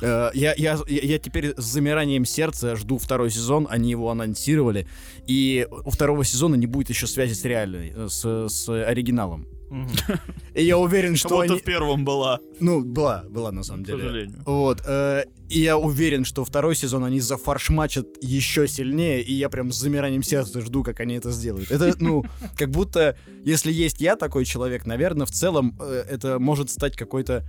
[0.05, 4.87] Э, Я, я, я теперь с замиранием сердца жду второй сезон, они его анонсировали,
[5.27, 9.47] и у второго сезона не будет еще связи с реальной, э, с, с оригиналом.
[10.55, 11.59] И я уверен, что они...
[11.59, 13.99] в первом была, Ну, была, была на самом к деле.
[14.03, 14.43] сожалению.
[14.47, 19.73] Вот, э, и я уверен, что второй сезон они зафаршмачат еще сильнее, и я прям
[19.73, 21.71] с замиранием сердца жду, как они это сделают.
[21.73, 22.25] Это, ну,
[22.57, 27.45] как будто, если есть я такой человек, наверное, в целом это может стать какой-то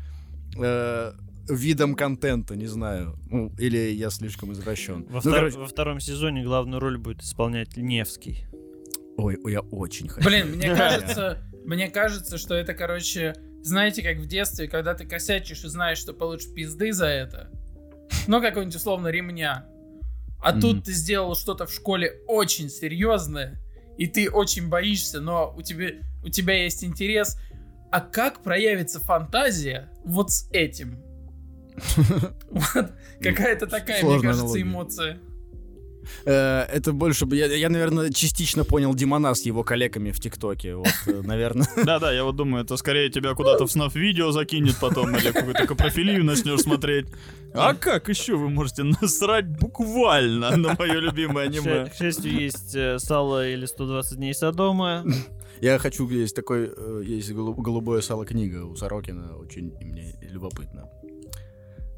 [1.50, 3.18] видом контента, не знаю.
[3.30, 5.04] Ну, или я слишком извращен.
[5.06, 8.46] Во, Ну, втор- короче, во втором сезоне главную роль будет исполнять Невский.
[9.18, 10.28] ой, ой, я очень хочу.
[10.28, 15.64] Блин, мне кажется, мне кажется, что это, короче, знаете, как в детстве, когда ты косячишь
[15.64, 17.50] и знаешь, что получишь пизды за это.
[18.28, 19.66] Ну, какой-нибудь условно ремня.
[20.42, 20.62] А Мгм.
[20.62, 23.60] тут ты сделал что-то в школе очень серьезное,
[23.98, 25.90] и ты очень боишься, но у тебя,
[26.24, 27.38] у тебя есть интерес.
[27.92, 31.02] А как проявится фантазия вот с этим?
[32.52, 35.20] Вот какая-то такая, мне кажется, эмоция.
[36.26, 37.36] Э, это больше бы...
[37.36, 40.76] Я, я, наверное, частично понял Димона с его коллегами в ТикТоке.
[40.76, 41.68] Вот, э, наверное.
[41.84, 45.68] Да-да, я вот думаю, это скорее тебя куда-то в снов видео закинет потом, или какую-то
[45.68, 47.08] капрофилию начнешь смотреть.
[47.54, 51.86] А как еще вы можете насрать буквально на мое любимое аниме?
[51.86, 55.06] К счастью, есть э, сало или 120 дней Содома.
[55.62, 56.70] Я хочу, есть такой,
[57.06, 60.90] есть голу- голубое сало книга у Сорокина, очень мне любопытно.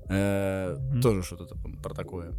[0.10, 0.78] Э.
[1.02, 2.34] Тоже что-то про такое.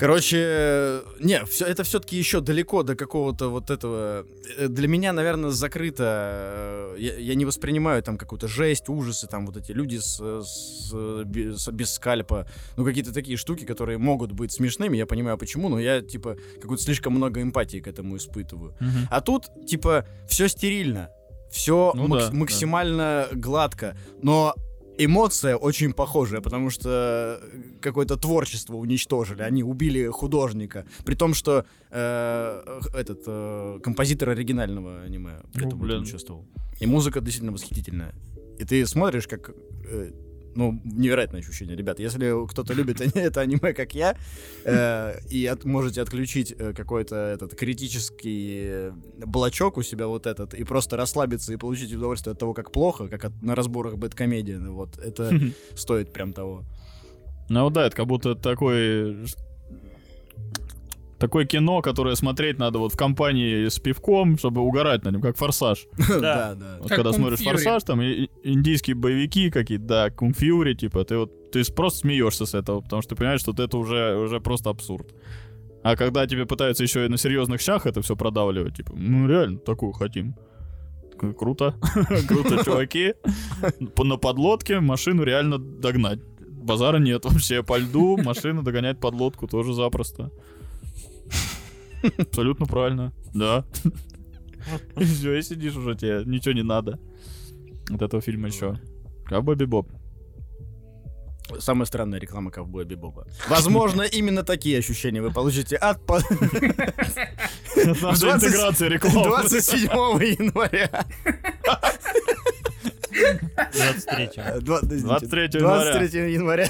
[0.00, 4.24] Короче, э, не, все, это все-таки еще далеко до какого-то вот этого.
[4.56, 6.94] э, Для меня, наверное, закрыто.
[6.96, 11.66] Я, я не воспринимаю там какую-то жесть, ужасы, там вот эти люди с, с- без,
[11.68, 12.46] без скальпа.
[12.76, 14.96] Ну, какие-то такие штуки, которые могут быть смешными.
[14.96, 18.76] Я понимаю, почему, но я, типа, какую-то слишком много эмпатии к этому испытываю.
[18.78, 19.08] Мгм.
[19.10, 21.08] А тут, типа, все стерильно,
[21.50, 22.36] все Ну да, да.
[22.36, 24.54] максимально гладко, но
[24.98, 27.40] эмоция очень похожая, потому что
[27.80, 35.40] какое-то творчество уничтожили, они убили художника, при том, что э, этот э, композитор оригинального аниме
[35.52, 36.02] при Ну, этом блин.
[36.02, 36.44] участвовал.
[36.80, 38.14] И музыка действительно восхитительная.
[38.58, 39.50] И ты смотришь, как
[39.86, 40.10] э,
[40.58, 42.02] ну, невероятное ощущение, ребята.
[42.02, 44.16] Если кто-то любит это аниме, как я,
[44.64, 48.92] э, и от- можете отключить э, какой-то этот критический э,
[49.26, 53.06] блочок у себя вот этот, и просто расслабиться и получить удовольствие от того, как плохо,
[53.08, 55.30] как от- на разборах бэткомедии, вот, это
[55.76, 56.64] стоит прям того.
[57.48, 59.16] Ну да, это как будто такой...
[61.18, 65.36] Такое кино, которое смотреть надо вот в компании с пивком, чтобы угорать на нем, как
[65.36, 65.86] «Форсаж».
[66.08, 66.78] Да, да.
[66.80, 67.40] Вот когда смотришь.
[67.40, 72.54] «Форсаж», там индийские боевики какие-то, да, Кунг Фьюри, типа, ты вот ты просто смеешься с
[72.54, 75.14] этого, потому что ты понимаешь, что это уже, уже просто абсурд.
[75.82, 79.58] А когда тебе пытаются еще и на серьезных щах это все продавливать, типа, ну реально,
[79.58, 80.34] такую хотим.
[81.38, 81.74] Круто,
[82.28, 83.14] круто, чуваки.
[83.96, 86.20] По- На подлодке машину реально догнать.
[86.48, 87.62] Базара нет вообще.
[87.62, 90.30] По льду машину догонять подлодку тоже запросто.
[92.18, 93.12] Абсолютно правильно.
[93.34, 93.64] Да.
[94.96, 96.98] И все, и сидишь уже, тебе ничего не надо.
[97.90, 98.78] От этого фильма еще.
[99.24, 99.90] Ковбой Бибоп.
[101.60, 103.26] Самая странная реклама ковбоя Бибоба.
[103.48, 106.26] Возможно, именно такие ощущения вы получите от Наша
[108.20, 109.24] 20 интеграция рекламы.
[109.24, 109.82] 27
[110.38, 110.90] января.
[113.72, 115.92] 23 Э, два- извините, 23 января.
[115.98, 116.68] 23 января.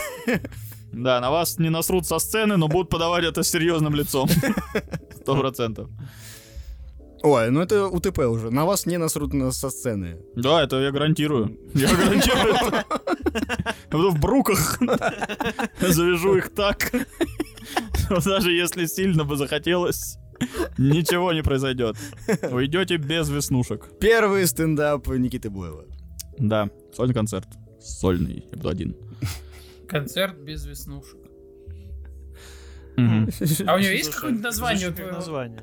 [0.93, 4.29] Да, на вас не насрут со сцены, но будут подавать это с серьезным лицом.
[5.35, 5.89] Сто процентов.
[7.23, 8.51] Ой, ну это УТП уже.
[8.51, 10.17] На вас не насрут на- со сцены.
[10.37, 11.59] Да, это я гарантирую.
[11.75, 12.55] Я гарантирую.
[12.55, 12.85] это.
[13.91, 14.79] Я буду в бруках.
[15.81, 16.93] Завяжу их так.
[18.25, 20.17] Даже если сильно бы захотелось,
[20.79, 21.97] ничего не произойдет.
[22.51, 23.91] Уйдете без веснушек.
[24.01, 25.85] Первый стендап Никиты Боева.
[26.39, 27.49] Да, сольный концерт.
[27.81, 28.45] Сольный.
[28.51, 28.97] Я буду один.
[29.89, 31.19] Концерт без веснушек.
[33.67, 35.13] А у него есть какое-нибудь название у твоего?
[35.13, 35.63] название.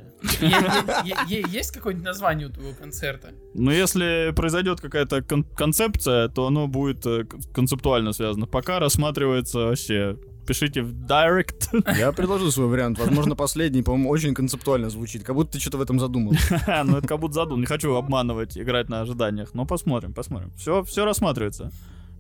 [1.50, 3.30] Есть какое-нибудь название у твоего концерта?
[3.54, 8.48] Но если произойдет какая-то кон- концепция, то оно будет э, концептуально связано.
[8.48, 10.17] Пока рассматривается вообще.
[10.48, 11.69] Пишите в директ.
[11.98, 13.00] Я предложил свой вариант.
[13.00, 15.24] Возможно, последний, по-моему, очень концептуально звучит.
[15.24, 16.34] Как будто ты что-то в этом задумал.
[16.86, 17.62] ну, это как будто задум.
[17.62, 19.54] Не хочу обманывать, играть на ожиданиях.
[19.56, 20.52] Но посмотрим, посмотрим.
[20.56, 21.71] Все, все рассматривается.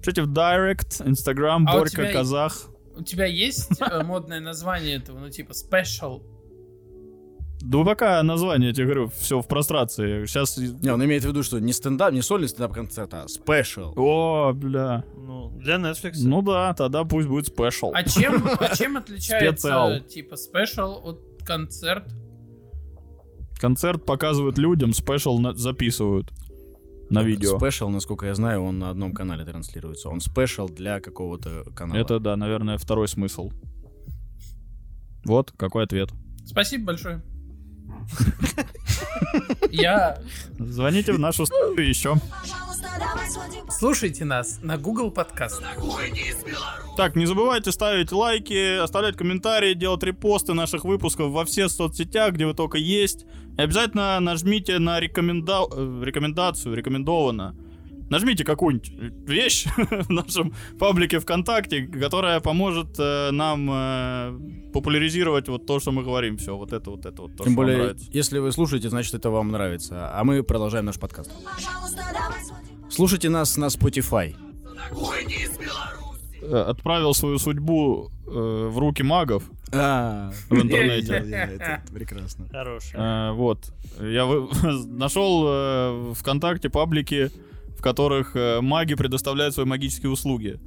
[0.01, 2.67] Пишите в директ, инстаграм, А Борька Казах.
[2.97, 6.23] У тебя есть э, модное название этого, ну типа special?
[7.61, 10.25] Да пока название, я тебе говорю, все в прострации.
[10.25, 10.57] Сейчас...
[10.57, 13.93] Не, он имеет в виду, что не стендап, не сольный стендап-концерт, а special.
[13.95, 15.03] О, бля.
[15.15, 16.13] Ну, для Netflix.
[16.17, 17.91] Ну да, тогда пусть будет special.
[17.93, 19.99] А чем, а чем отличается special.
[20.01, 22.05] типа special от концерт?
[23.59, 26.31] Концерт показывают людям, special записывают
[27.15, 27.57] на видео.
[27.57, 30.09] Special, насколько я знаю, он на одном канале транслируется.
[30.09, 31.97] Он special для какого-то канала.
[31.97, 33.51] Это, да, наверное, второй смысл.
[35.23, 36.11] Вот, какой ответ.
[36.45, 37.23] Спасибо большое.
[39.71, 40.17] Я...
[40.59, 42.15] Звоните в нашу студию еще.
[43.69, 45.61] Слушайте нас на Google подкаст.
[46.95, 52.45] Так, не забывайте ставить лайки, оставлять комментарии, делать репосты наших выпусков во все соцсетях, где
[52.45, 53.25] вы только есть.
[53.57, 55.63] И обязательно нажмите на рекоменда...
[55.71, 57.55] э, рекомендацию, рекомендовано.
[58.09, 58.91] Нажмите какую-нибудь
[59.27, 66.03] вещь в нашем паблике ВКонтакте, которая поможет э, нам э, популяризировать вот то, что мы
[66.03, 66.37] говорим.
[66.37, 68.05] Все, вот это, вот это, вот то, Тем что вам более, нравится.
[68.11, 70.11] если вы слушаете, значит, это вам нравится.
[70.13, 71.31] А мы продолжаем наш подкаст.
[72.89, 74.35] Слушайте нас на Spotify.
[76.41, 79.43] Э, Отправил свою судьбу э, в руки магов.
[79.71, 81.13] А, В интернете.
[81.15, 82.47] это прекрасно.
[82.51, 82.95] Хороший.
[82.95, 83.73] Э, вот.
[83.99, 84.25] Я
[84.85, 87.31] нашел э, ВКонтакте паблики,
[87.85, 90.59] которых э, маги предоставляют свои магические услуги.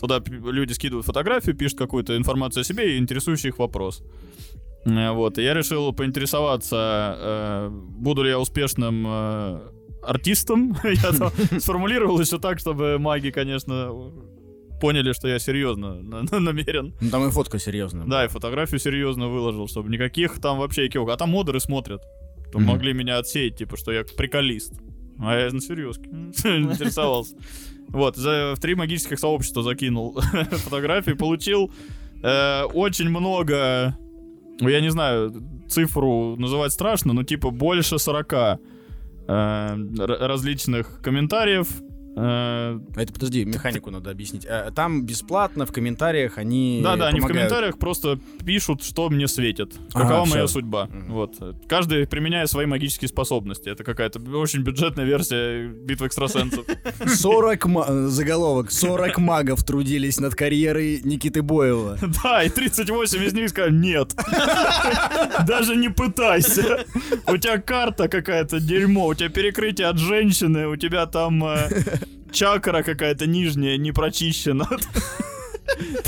[0.00, 4.02] Туда люди скидывают фотографию, пишут какую-то информацию о себе и интересующий их вопрос.
[4.86, 5.38] Э, Вот.
[5.38, 9.06] И я решил поинтересоваться, э, буду ли я успешным
[10.02, 10.76] артистом.
[10.84, 13.92] Я сформулировал еще так, чтобы маги, конечно,
[14.80, 16.92] поняли, что я серьезно на- на- намерен.
[17.00, 18.06] Ну, там и фотка серьезная.
[18.06, 21.10] Да, и фотографию серьезно выложил, чтобы никаких там вообще экивок.
[21.10, 22.02] А там модеры смотрят.
[22.54, 22.64] Мгм.
[22.64, 24.72] могли меня отсеять, типа, что я приколист.
[25.22, 26.08] А я на серьезке
[26.44, 27.36] интересовался.
[27.88, 30.18] Вот, за, в три магических сообщества закинул
[30.50, 31.70] фотографии, получил
[32.22, 33.96] э, очень много,
[34.60, 35.32] ну, я не знаю,
[35.68, 38.56] цифру называть страшно, но типа больше 40 э,
[39.96, 41.68] различных комментариев.
[42.16, 44.46] Э, А Это, подожди, механику надо объяснить.
[44.48, 49.74] А, Там бесплатно в комментариях они Да-да, они в комментариях просто пишут, что мне светит,
[49.94, 50.88] Ага, какова моя судьба.
[51.08, 51.34] Вот.
[51.68, 53.68] Каждый применяя свои магические способности.
[53.68, 56.64] Это какая-то очень бюджетная версия битвы экстрасенсов.
[57.06, 58.70] 40 ма- э, заголовок.
[58.70, 61.98] 40 магов трудились над карьерой Никиты Боева.
[62.22, 64.14] Да, и 38 из них сказали нет.
[65.46, 66.84] Даже не пытайся.
[67.26, 71.68] У тебя карта какая-то дерьмо, у тебя перекрытие от женщины, у тебя там э,
[72.30, 74.68] чакра какая-то нижняя не прочищена.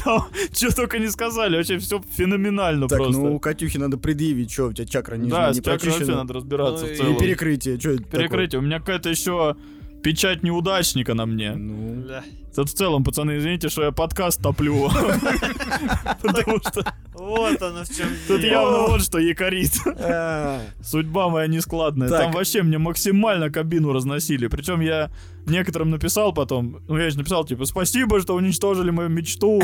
[0.05, 3.21] Там что только не сказали, вообще все феноменально Так, просто.
[3.23, 6.17] ну, Катюхе надо предъявить, что у тебя чакра Да, нижняя с не чакрой вообще прочищена.
[6.19, 7.17] надо разбираться Ну в целом.
[7.17, 8.21] И перекрытие, что это такое?
[8.21, 8.59] Перекрытие.
[8.59, 9.57] У меня какая-то еще
[10.05, 11.55] печать неудачника на мне.
[11.55, 12.05] Ну.
[12.53, 14.89] Это в целом, пацаны, извините, что я подкаст топлю.
[16.23, 19.73] Потому что Вот оно в чем тут явно вот что якорит.
[19.87, 22.09] а, Судьба моя нескладная.
[22.09, 24.47] Там вообще мне максимально кабину разносили.
[24.47, 25.11] Причем я
[25.47, 29.61] некоторым написал потом, ну я же написал, типа, спасибо, что уничтожили мою мечту.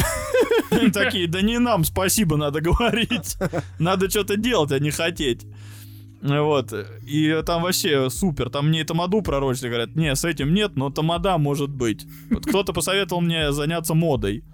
[0.92, 3.36] Такие, да не нам спасибо надо говорить.
[3.78, 5.46] Надо что-то делать, а не хотеть.
[6.20, 6.72] Вот.
[7.06, 8.50] И там вообще супер.
[8.50, 12.06] Там мне и тамаду пророчили, говорят, не, с этим нет, но тамада может быть.
[12.30, 14.44] Вот кто-то посоветовал мне заняться модой.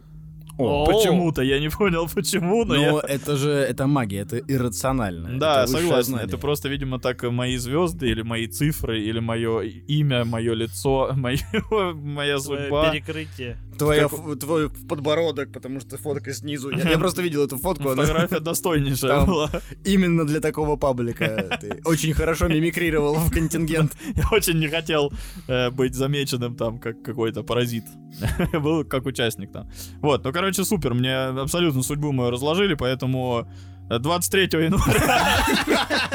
[0.59, 2.93] О, Почему-то, я не понял почему, но я...
[2.93, 5.39] Но это же, это магия, это иррационально.
[5.39, 6.05] Да, это согласен.
[6.05, 6.29] знание.
[6.29, 11.95] Это просто, видимо, так мои звезды или мои цифры, или мое имя, мое лицо, моё-
[11.95, 12.91] моя судьба.
[12.91, 13.59] перекрытие.
[13.79, 16.71] Твоя, как- твой подбородок, потому что фотка снизу.
[16.71, 19.51] Я, я просто видел эту фотку, она Фотография достойнейшая Там- была.
[19.85, 21.59] именно для такого паблика.
[21.61, 23.93] Ты очень хорошо мимикрировал в контингент.
[24.15, 25.13] Я очень не хотел
[25.49, 27.85] э, быть замеченным там как какой-то паразит.
[28.53, 29.71] Был как участник там.
[30.01, 30.95] Вот, ну, короче, супер.
[30.95, 33.47] Мне абсолютно судьбу мою разложили, поэтому
[33.91, 36.06] э, 23 января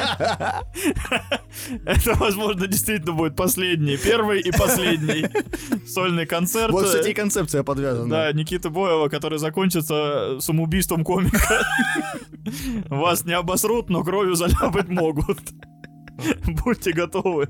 [1.84, 5.26] Это, возможно, действительно будет последний, первый и последний
[5.86, 6.72] сольный концерт.
[6.72, 8.08] Вот, кстати, и концепция подвязана.
[8.08, 11.62] Да, Никита Боева, который закончится самоубийством комика.
[12.86, 15.38] Вас не обосрут, но кровью заляпать могут.
[16.64, 17.48] Будьте готовы.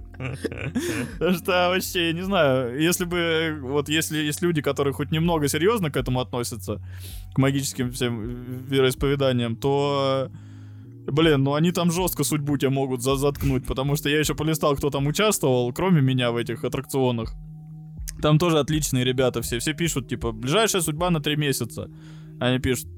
[1.18, 5.90] Потому что вообще, не знаю, если бы, вот если есть люди, которые хоть немного серьезно
[5.90, 6.80] к этому относятся,
[7.34, 10.30] к магическим всем вероисповеданиям, то
[11.06, 14.76] Блин, ну они там жестко судьбу тебя могут за заткнуть, потому что я еще полистал,
[14.76, 17.34] кто там участвовал, кроме меня в этих аттракционах.
[18.20, 19.58] Там тоже отличные ребята все.
[19.58, 21.90] Все пишут, типа, ближайшая судьба на три месяца.
[22.38, 22.88] Они пишут,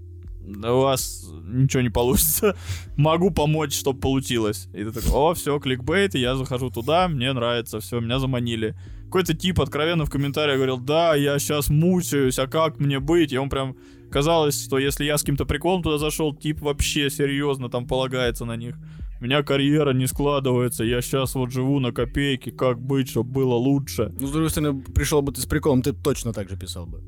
[0.47, 2.55] «Да у вас ничего не получится.
[2.97, 4.69] Могу помочь, чтобы получилось.
[4.75, 8.77] И ты такой, о, все, кликбейт, я захожу туда, мне нравится, все, меня заманили.
[9.05, 13.33] Какой-то тип откровенно в комментариях говорил, да, я сейчас мучаюсь, а как мне быть?
[13.33, 13.77] И он прям
[14.15, 18.57] казалось, что если я с каким-то приколом туда зашел, тип вообще серьезно там полагается на
[18.57, 18.77] них.
[19.21, 23.55] У меня карьера не складывается, я сейчас вот живу на копейки, как быть, чтобы было
[23.55, 24.13] лучше.
[24.21, 27.03] Ну, с другой стороны, пришел бы ты с приколом, ты точно так же писал бы.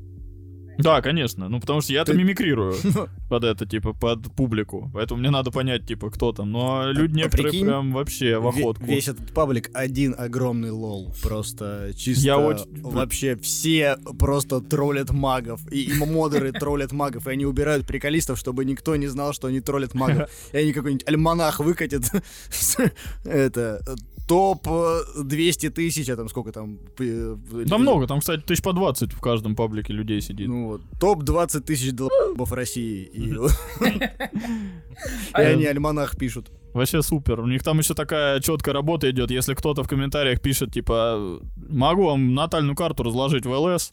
[0.77, 1.49] Да, конечно.
[1.49, 2.75] Ну, потому что я-то Ты- мимикрирую
[3.29, 4.89] под это, типа, под публику.
[4.93, 6.51] Поэтому мне надо понять, типа, кто там.
[6.51, 8.85] Но люди а некоторые прикинь, прям вообще в охотку.
[8.85, 11.13] Весь этот паблик один огромный лол.
[11.23, 15.61] Просто чисто Я очень- вообще все просто троллят магов.
[15.71, 17.27] И, и модеры троллят магов.
[17.27, 20.29] И они убирают приколистов, чтобы никто не знал, что они троллят магов.
[20.53, 22.03] И они какой-нибудь альманах выкатят.
[23.25, 23.81] Это
[24.27, 26.77] топ э, 200 тысяч, а там сколько там?
[26.95, 27.35] п-
[27.65, 30.47] Да много, там, кстати, тысяч по 20 в каждом паблике людей сидит.
[30.47, 33.03] Ну вот, топ 20 тысяч долбов России.
[33.13, 33.35] И, и
[35.33, 36.51] А они альманах пишут.
[36.73, 37.39] Вообще супер.
[37.39, 39.31] У них там еще такая четкая работа идет.
[39.31, 43.91] Если кто-то в комментариях пишет, типа, могу вам натальную карту разложить в ЛС,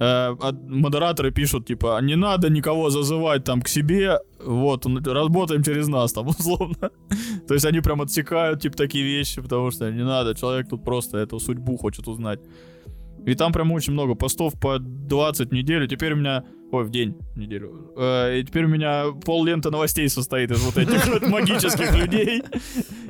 [0.00, 0.34] э,
[0.68, 6.12] модераторы пишут, типа, не надо никого зазывать там к себе, вот, н- работаем через нас,
[6.12, 6.90] там, условно.
[7.46, 11.18] То есть они прям отсекают, типа, такие вещи, потому что не надо, человек тут просто
[11.18, 12.40] эту судьбу хочет узнать.
[13.26, 15.86] И там прям очень много постов по 20 в неделю.
[15.86, 16.42] Теперь у меня...
[16.72, 17.92] Ой, в день, в неделю.
[17.96, 22.42] Э, и теперь у меня пол ленты новостей состоит из вот этих вот магических людей.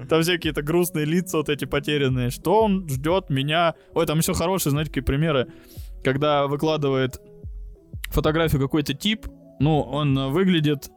[0.08, 2.30] Там все какие-то грустные лица вот эти потерянные.
[2.30, 3.74] Что он ждет меня?
[3.94, 5.46] Ой, там еще хорошие, знаете, какие примеры.
[6.02, 7.20] Когда выкладывает
[8.10, 9.26] фотографию какой-то тип,
[9.58, 10.90] ну, он выглядит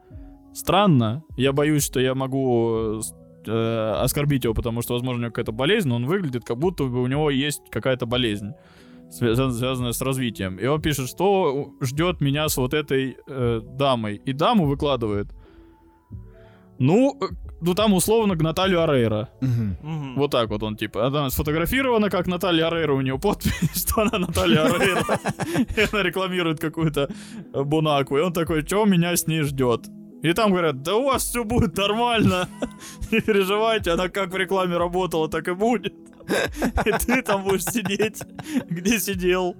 [0.53, 1.23] странно.
[1.37, 3.01] Я боюсь, что я могу
[3.45, 6.85] э, оскорбить его, потому что, возможно, у него какая-то болезнь, но он выглядит, как будто
[6.85, 8.51] бы у него есть какая-то болезнь,
[9.09, 10.57] свя- связанная с развитием.
[10.57, 14.21] И он пишет, что ждет меня с вот этой э, дамой.
[14.25, 15.27] И даму выкладывает.
[16.79, 17.19] Ну,
[17.63, 19.29] ну там условно Наталью Арейра.
[19.41, 20.15] Мгм.
[20.15, 23.53] Вот так вот он, типа, она сфотографирована как Наталья Арейра, у нее подпись,
[23.87, 25.19] что она Наталья Арейра.
[25.75, 27.09] И она рекламирует какую-то
[27.53, 28.17] бунаку.
[28.17, 29.87] И он такой, что меня с ней ждет?
[30.21, 32.47] И там говорят, да у вас все будет нормально.
[33.11, 35.93] Не переживайте, она как в рекламе работала, так и будет.
[36.85, 38.23] И ты там будешь сидеть,
[38.69, 39.55] где сидел.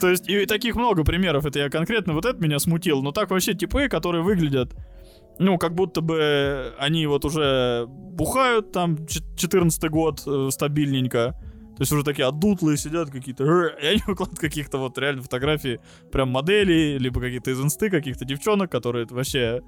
[0.00, 1.46] То есть, и таких много примеров.
[1.46, 3.02] Это я конкретно, вот это меня смутило.
[3.02, 4.72] Но так вообще типы, которые выглядят
[5.38, 11.36] ну, как будто бы они вот уже бухают там 14 год э, стабильненько.
[11.76, 15.80] То есть уже такие отдутлые сидят какие-то, «Р», и они выкладывают каких-то вот реально фотографии
[16.12, 19.60] прям моделей, либо какие-то из инсты, каких-то девчонок, которые вообще,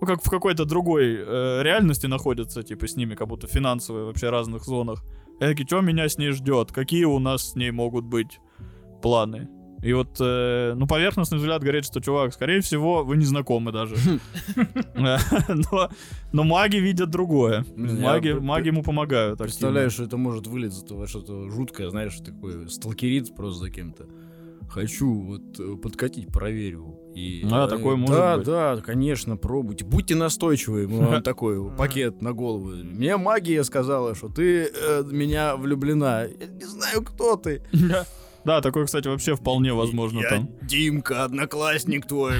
[0.00, 4.30] ну, как в какой-то другой э, реальности находятся, типа с ними как будто финансовые вообще
[4.30, 5.02] разных зонах.
[5.40, 6.70] Они такие, что меня с ней ждет?
[6.70, 8.38] Какие у нас с ней могут быть
[9.02, 9.48] планы?
[9.82, 13.94] И вот, э, ну, поверхностный взгляд говорит, что, чувак, скорее всего, вы не знакомы даже.
[16.32, 17.64] Но, маги видят другое.
[17.76, 19.38] Маги, ему помогают.
[19.38, 24.06] Представляешь, что это может вылиться во что-то жуткое, знаешь, такой сталкерит просто за кем-то.
[24.68, 26.98] Хочу вот э, подкатить, проверю.
[27.14, 28.46] И, Да, э, такое может да, быть.
[28.46, 29.84] Да, конечно, пробуйте.
[29.84, 30.86] Будьте настойчивы.
[30.86, 32.68] Вам такой пакет на голову.
[32.74, 36.24] Мне магия сказала, что ты э, меня влюблена.
[36.24, 37.62] Я не знаю, кто ты.
[38.44, 40.48] Да, такое, кстати, вообще вполне возможно Я там.
[40.62, 42.34] Димка, одноклассник твой.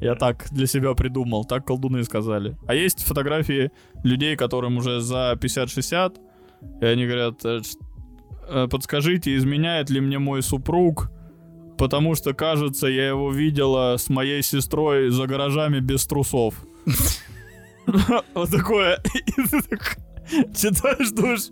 [0.00, 2.56] Я так для себя придумал, так колдуны сказали.
[2.66, 3.70] А есть фотографии
[4.02, 6.16] людей, которым уже за 50-60,
[6.80, 7.60] и они говорят, э,
[8.48, 11.10] э, подскажите, изменяет ли мне мой супруг,
[11.76, 16.54] потому что, кажется, я его видела с моей сестрой за гаражами без трусов.
[18.34, 18.98] Вот такое.
[20.54, 21.50] Читаешь, думаешь,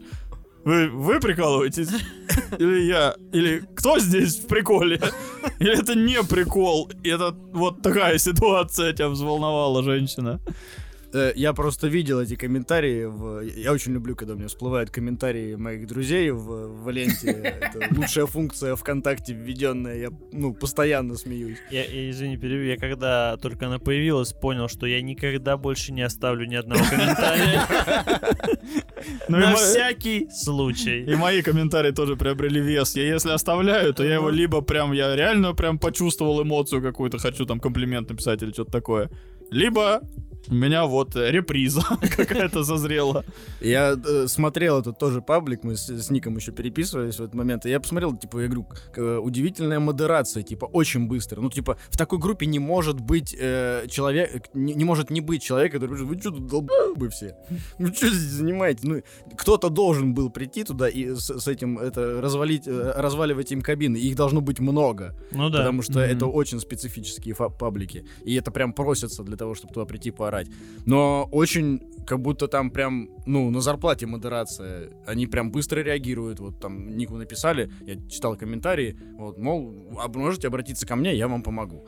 [0.64, 1.88] вы, вы прикалываетесь?
[2.58, 3.14] Или я?
[3.32, 5.00] Или кто здесь в приколе?
[5.58, 6.90] Или это не прикол?
[7.02, 10.40] И это вот такая ситуация тебя взволновала, женщина.
[11.12, 13.04] Э, Я просто видел эти комментарии.
[13.04, 13.40] В...
[13.40, 17.30] Я очень люблю, когда у меня всплывают комментарии моих друзей в, в ленте.
[17.60, 19.96] Это лучшая функция ВКонтакте введенная.
[19.96, 21.58] Я ну, постоянно смеюсь.
[21.70, 22.64] Я, я, извини, перебью.
[22.64, 27.62] Я когда только она появилась, понял, что я никогда больше не оставлю ни одного комментария.
[29.28, 31.02] Ну На мо- всякий случай.
[31.02, 32.94] И мои комментарии тоже приобрели вес.
[32.94, 37.44] Я если оставляю, то я его либо прям, я реально прям почувствовал эмоцию какую-то, хочу
[37.44, 39.10] там комплимент написать или что-то такое.
[39.50, 40.02] Либо
[40.48, 41.82] у меня вот э, реприза
[42.16, 43.24] какая-то созрела.
[43.60, 47.66] Я э, смотрел этот тоже паблик, мы с, с Ником еще переписывались в этот момент,
[47.66, 48.66] и я посмотрел, типа, я говорю,
[48.96, 51.40] э, удивительная модерация, типа, очень быстро.
[51.40, 55.42] Ну, типа, в такой группе не может быть э, человек, не, не может не быть
[55.42, 57.36] человека, который пишет, вы что тут долбы все?
[57.78, 58.80] Ну, что здесь занимаете?
[58.86, 59.02] Ну,
[59.36, 63.96] кто-то должен был прийти туда и с, с этим, это, развалить, э, разваливать им кабины,
[63.96, 65.14] их должно быть много.
[65.32, 65.58] Ну да.
[65.58, 68.04] Потому что это очень специфические фа- паблики.
[68.24, 70.48] И это прям просится для того, чтобы туда прийти поорать.
[70.86, 74.90] Но очень, как будто там прям, ну, на зарплате модерация.
[75.06, 76.40] Они прям быстро реагируют.
[76.40, 81.28] Вот там Нику написали, я читал комментарии, вот, мол, а можете обратиться ко мне, я
[81.28, 81.84] вам помогу.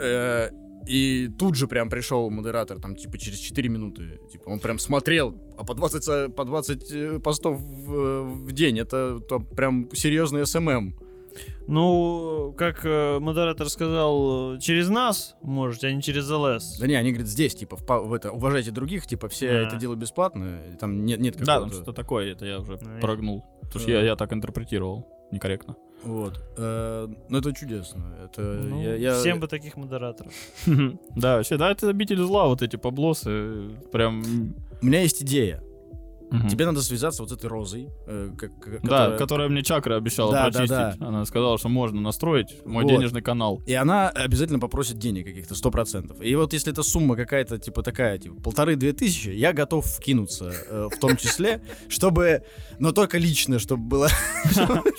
[0.00, 0.50] Э,
[0.88, 4.18] И тут же прям пришел модератор, там, типа, через 4 минуты.
[4.32, 8.78] Типа, он прям смотрел, а по 20, э, по 20 э, постов в, в день,
[8.78, 10.94] это, то прям серьезный SMM.
[11.68, 16.78] Ну, как э, модератор сказал, через нас можете, а не через ЛС.
[16.78, 19.68] Да не, они говорят, здесь, типа, в, в это, уважайте других, типа, все Да.
[19.68, 23.44] это дело бесплатно, там нет, нет Да, там что-то такое, это я уже Ну, прогнул.
[23.62, 23.98] Потому что Да.
[23.98, 25.76] я, я так интерпретировал некорректно.
[26.02, 26.42] Вот.
[26.58, 28.16] Э, ну, это чудесно.
[28.24, 30.32] Это Ну, я, я- Всем бы таких модераторов.
[31.16, 33.70] Да, вообще, да, это обитель зла, вот эти поблосы.
[33.92, 34.22] Прям...
[34.82, 35.62] У меня есть идея.
[36.32, 36.48] Мгм.
[36.48, 37.88] Тебе надо связаться вот с этой розой.
[38.06, 40.98] э, как- как- Да, которая- которая мне чакры обещала Да, да, прочистить.
[41.00, 41.06] да.
[41.06, 42.90] Она сказала, что можно настроить мой Вот.
[42.90, 43.62] денежный канал.
[43.66, 46.20] И она обязательно попросит денег каких-то, сто процентов.
[46.22, 50.88] И вот если эта сумма какая-то, типа такая, типа полторы-две тысячи, я готов вкинуться э,
[50.94, 52.42] в том числе, чтобы,
[52.78, 54.08] но только лично, чтобы было,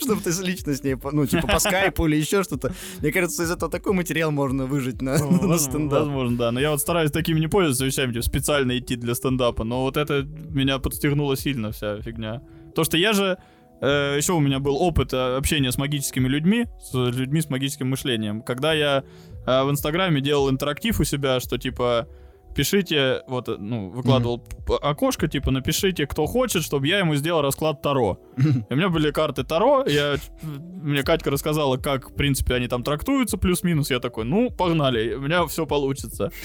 [0.02, 2.74] чтобы ты лично с ней, ну, типа по скайпу или еще что-то.
[3.00, 5.18] Мне кажется, из этого такой материал можно выжить на,
[5.58, 6.00] стендап.
[6.00, 6.52] Возможно, да.
[6.52, 9.64] Но я вот стараюсь такими не пользоваться вещами, типа, специально идти для стендапа.
[9.64, 12.42] Но вот это меня подстегнуло сильно вся фигня.
[12.76, 13.38] То, что я же...
[13.82, 18.42] еще у меня был опыт э, общения с магическими людьми, с людьми с магическим мышлением.
[18.42, 19.04] Когда я
[19.46, 22.08] э, в Инстаграме делал интерактив у себя, что типа
[22.56, 27.42] пишите, вот, э, ну, выкладывал п- окошко, типа, напишите, кто хочет, чтобы я ему сделал
[27.42, 28.20] расклад Таро.
[28.38, 32.84] И у меня были карты Таро, я, мне Катька рассказала, как, в принципе, они там
[32.84, 36.32] трактуются, плюс-минус, я такой, ну, погнали, у меня все получится.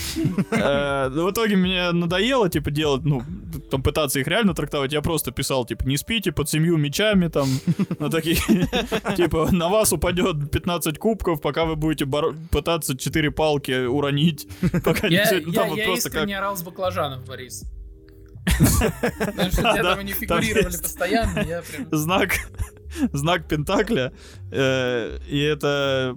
[0.50, 3.22] Э, В итоге мне надоело, типа, делать, ну,
[3.70, 7.48] там, пытаться их реально трактовать, я просто писал, типа, не спите под семью мечами, там,
[7.98, 8.36] на такие,
[9.16, 12.06] типа, на вас упадет 15 кубков, пока вы будете
[12.50, 14.48] пытаться 4 палки уронить,
[14.84, 17.64] пока не ну, там вот я просто как искренне орал с баклажанов, Борис.
[19.18, 22.30] Потому что там фигурировали постоянно, знак,
[23.12, 24.12] знак Пентакля,
[24.50, 26.16] э, и это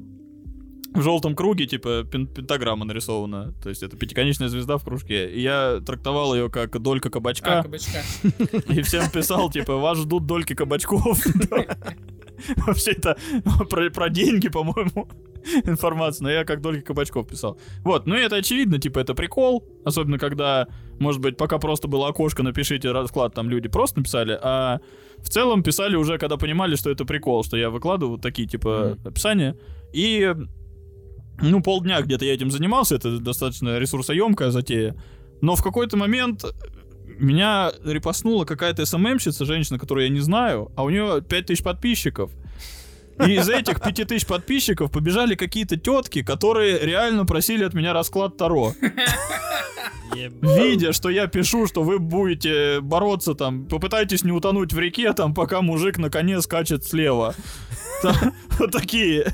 [0.94, 3.54] в желтом круге, типа, пен- пентаграмма нарисована.
[3.64, 5.30] То есть это пятиконечная звезда в кружке.
[5.32, 7.64] И я трактовал ее как долька А, кабачка.
[7.64, 8.02] кабачка.
[8.74, 11.18] И всем писал, типа, вас ждут дольки кабачков.
[12.68, 13.18] Вообще это
[13.92, 15.08] про деньги, по-моему,
[15.66, 16.24] информация.
[16.24, 17.58] Но я как дольки кабачков писал.
[17.84, 19.64] Вот, ну это очевидно, типа, это прикол.
[19.86, 20.68] Особенно, когда,
[21.00, 24.80] может быть, пока просто было окошко, напишите расклад, там люди просто написали, а
[25.18, 28.98] в целом писали уже, когда понимали, что это прикол, что я выкладываю вот такие, типа,
[29.04, 29.56] описания.
[29.94, 30.34] И,
[31.42, 34.96] ну, полдня где-то я этим занимался, это достаточно ресурсоемкая затея.
[35.42, 36.46] Но в какой-то момент
[37.22, 42.32] меня репостнула какая-то СММщица, женщина, которую я не знаю, а у нее 5000 подписчиков.
[43.28, 48.74] И из этих 5000 подписчиков побежали какие-то тетки, которые реально просили от меня расклад Таро.
[50.13, 55.34] Видя, что я пишу, что вы будете бороться там, попытайтесь не утонуть в реке, там,
[55.34, 57.36] пока мужик на коне скачет слева.
[58.59, 59.34] Вот такие.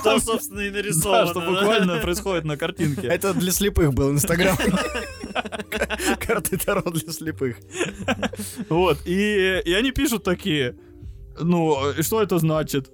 [0.00, 1.26] Что, собственно, и Да, нарисовано.
[1.26, 3.06] что буквально происходит на картинке.
[3.06, 4.56] Это для слепых был Инстаграм.
[6.18, 7.56] Карты Таро для слепых.
[8.68, 10.76] Вот, и, они пишут такие,
[11.40, 12.90] ну, что это значит?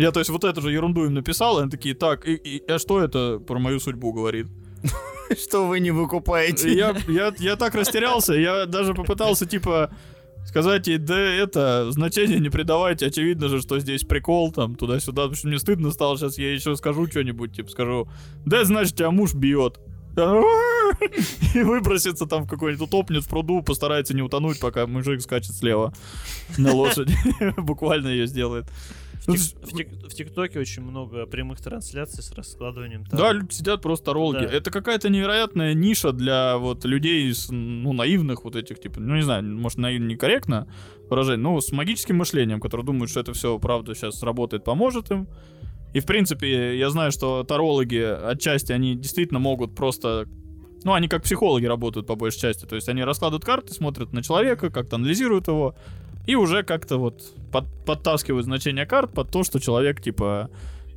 [0.00, 2.70] Я, то есть, вот эту же ерунду им написал, и они такие, так, и, и-
[2.70, 4.46] а что это про мою судьбу говорит?
[5.38, 6.74] Что вы не выкупаете?
[6.74, 9.90] я, я, я так растерялся, я даже попытался, типа,
[10.46, 15.36] сказать ей, да это, значения не придавайте, очевидно же, что здесь прикол, там, туда-сюда, потому
[15.36, 18.08] что мне стыдно стало, сейчас я еще скажу что-нибудь, типа, скажу,
[18.46, 19.78] да, значит, тебя муж бьет.
[21.54, 25.92] И выбросится там в какой-нибудь, утопнет в пруду, постарается не утонуть, пока мужик скачет слева
[26.58, 27.14] на лошади.
[27.60, 28.66] Буквально ее сделает.
[29.20, 33.04] В, Ну, тик- в тик- в ТикТоке очень много прямых трансляций с раскладыванием.
[33.12, 34.46] Да, люди сидят просто тарологи.
[34.46, 34.52] Да.
[34.52, 39.44] Это какая-то невероятная ниша для вот людей ну, наивных вот этих, типа, ну, не знаю,
[39.44, 40.66] может, наивно некорректно
[41.10, 45.28] выражение, но с магическим мышлением, которые думают, что это все, правда, сейчас работает, поможет им.
[45.92, 50.26] И, в принципе, я знаю, что тарологи отчасти, они действительно могут просто...
[50.82, 52.64] Ну, они как психологи работают по большей части.
[52.64, 55.74] То есть они раскладывают карты, смотрят на человека, как-то анализируют его,
[56.30, 57.22] и уже как-то вот
[57.52, 60.48] под- подтаскивают значение карт под то, что человек, типа,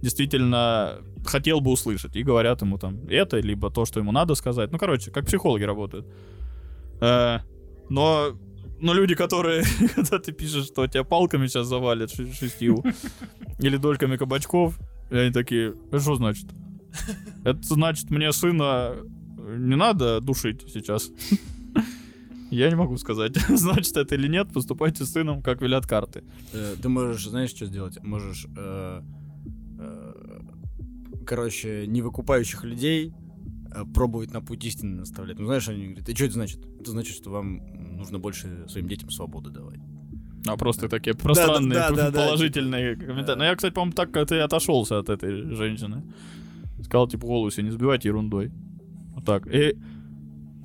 [0.02, 2.16] действительно хотел бы услышать.
[2.16, 4.72] И говорят ему там это, либо то, что ему надо сказать.
[4.72, 6.06] Ну, короче, как психологи работают.
[7.02, 7.40] Э,
[7.90, 8.38] но,
[8.80, 9.64] но люди, которые,
[9.96, 12.84] когда ты пишешь, что тебя палками сейчас завалят ше- шестью,
[13.60, 14.80] или дольками кабачков,
[15.10, 16.46] и они такие, это что значит?
[17.44, 18.96] Это значит, мне сына
[19.58, 21.12] не надо душить сейчас.
[22.54, 24.54] Я не могу сказать, значит это или нет.
[24.54, 26.24] Поступайте с сыном, как велят карты.
[26.54, 28.02] Э, Ты можешь, знаешь, что сделать?
[28.04, 29.02] Можешь, э,
[29.80, 30.40] э,
[31.26, 33.14] короче, невыкупающих людей
[33.74, 35.40] э, пробовать на путь истины наставлять.
[35.40, 36.60] Ну, знаешь, они говорят, и что это значит?
[36.80, 37.62] Это значит, что вам
[37.98, 39.80] нужно больше своим детям свободы давать.
[40.46, 43.40] А просто такие пространные, да, да, да, положительные комментарии.
[43.40, 46.04] Но я, кстати, по-моему, так ты отошелся от этой женщины.
[46.84, 48.52] Сказал, типа, голову себе не сбивайте ерундой.
[49.16, 49.48] Вот так.
[49.48, 49.78] И,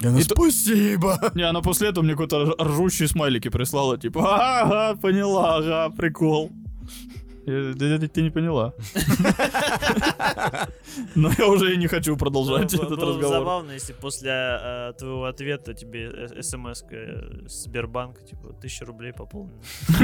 [0.01, 1.18] Я то- спасибо!
[1.34, 6.51] не, она после этого мне какой-то рж- ржущие смайлики прислала, типа, ага, поняла, ага, прикол.
[7.49, 8.74] Ты не поняла.
[11.14, 13.38] Но я уже и не хочу продолжать этот разговор.
[13.38, 16.82] забавно, если после э, твоего ответа тебе смс
[17.46, 19.59] Сбербанка, типа, тысяча рублей пополнено.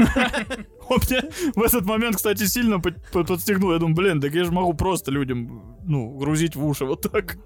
[0.89, 1.23] Он меня
[1.55, 3.71] в этот момент, кстати, сильно под- под- подстегнул.
[3.73, 7.37] Я думаю, блин, так я же могу просто людям, ну, грузить в уши вот так.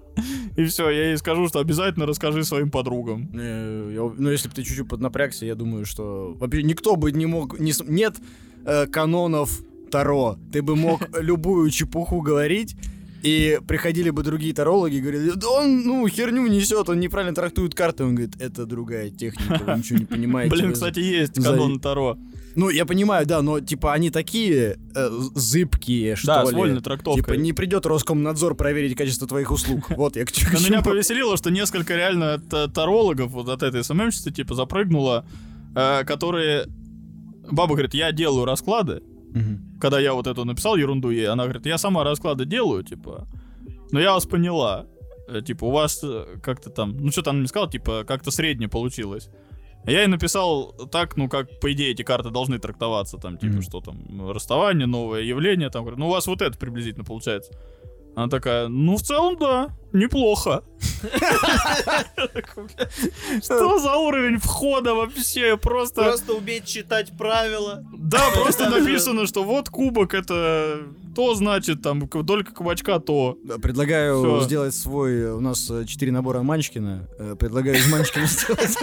[0.56, 3.30] И все, я ей скажу, что обязательно расскажи своим подругам.
[3.34, 7.58] Э, Ну, если бы ты чуть-чуть поднапрягся, я думаю, что вообще никто бы не мог...
[7.58, 8.16] Нет
[8.64, 9.60] э, канонов
[9.90, 10.36] Таро.
[10.52, 12.76] Ты бы мог любую чепуху говорить,
[13.22, 17.74] и приходили бы другие тарологи и говорили, да он, ну, херню несет, он неправильно трактует
[17.74, 18.04] карты.
[18.04, 20.50] Он говорит, это другая техника, вы ничего не понимаете.
[20.50, 22.16] Блин, кстати, есть канон Таро.
[22.56, 26.48] Ну, я понимаю, да, но, типа, они такие э, зыбкие, что Да, ли.
[26.48, 27.22] с вольной трактовкой.
[27.22, 29.84] Типа, не придет Роскомнадзор проверить качество твоих услуг.
[29.96, 30.58] Вот, я к чему.
[30.58, 35.24] Меня повеселило, что несколько реально та- тарологов вот от этой СММщицы, типа, запрыгнуло,
[35.76, 36.66] э, которые...
[37.50, 39.02] Баба говорит, я делаю расклады.
[39.34, 39.78] Мгм.
[39.80, 43.26] Когда я вот эту написал ерунду ей, она говорит, я сама расклады делаю, типа.
[43.92, 44.86] Но я вас поняла.
[45.28, 46.96] Э, Типа, у вас э, как-то там...
[46.96, 49.30] Ну, что-то она мне сказала, типа, как-то среднее получилось.
[49.86, 53.62] Я ей написал так, ну, как, по идее, эти карты должны трактоваться, там, типа, Мгм.
[53.62, 57.52] что там, расставание, новое явление, там, ну, у вас вот это приблизительно получается.
[58.16, 60.62] Она такая, ну, в целом, да, неплохо.
[63.42, 65.56] Что за уровень входа вообще?
[65.56, 66.02] Просто...
[66.02, 67.84] Просто уметь читать правила.
[67.96, 70.82] Да, просто написано, что вот кубок это
[71.14, 73.36] то значит, там, только кабачка то.
[73.62, 74.40] Предлагаю Всё.
[74.42, 75.12] сделать свой...
[75.22, 77.08] э, У нас э, четыре набора Манчкина.
[77.18, 78.76] Э, Предлагаю из Манчкина сделать.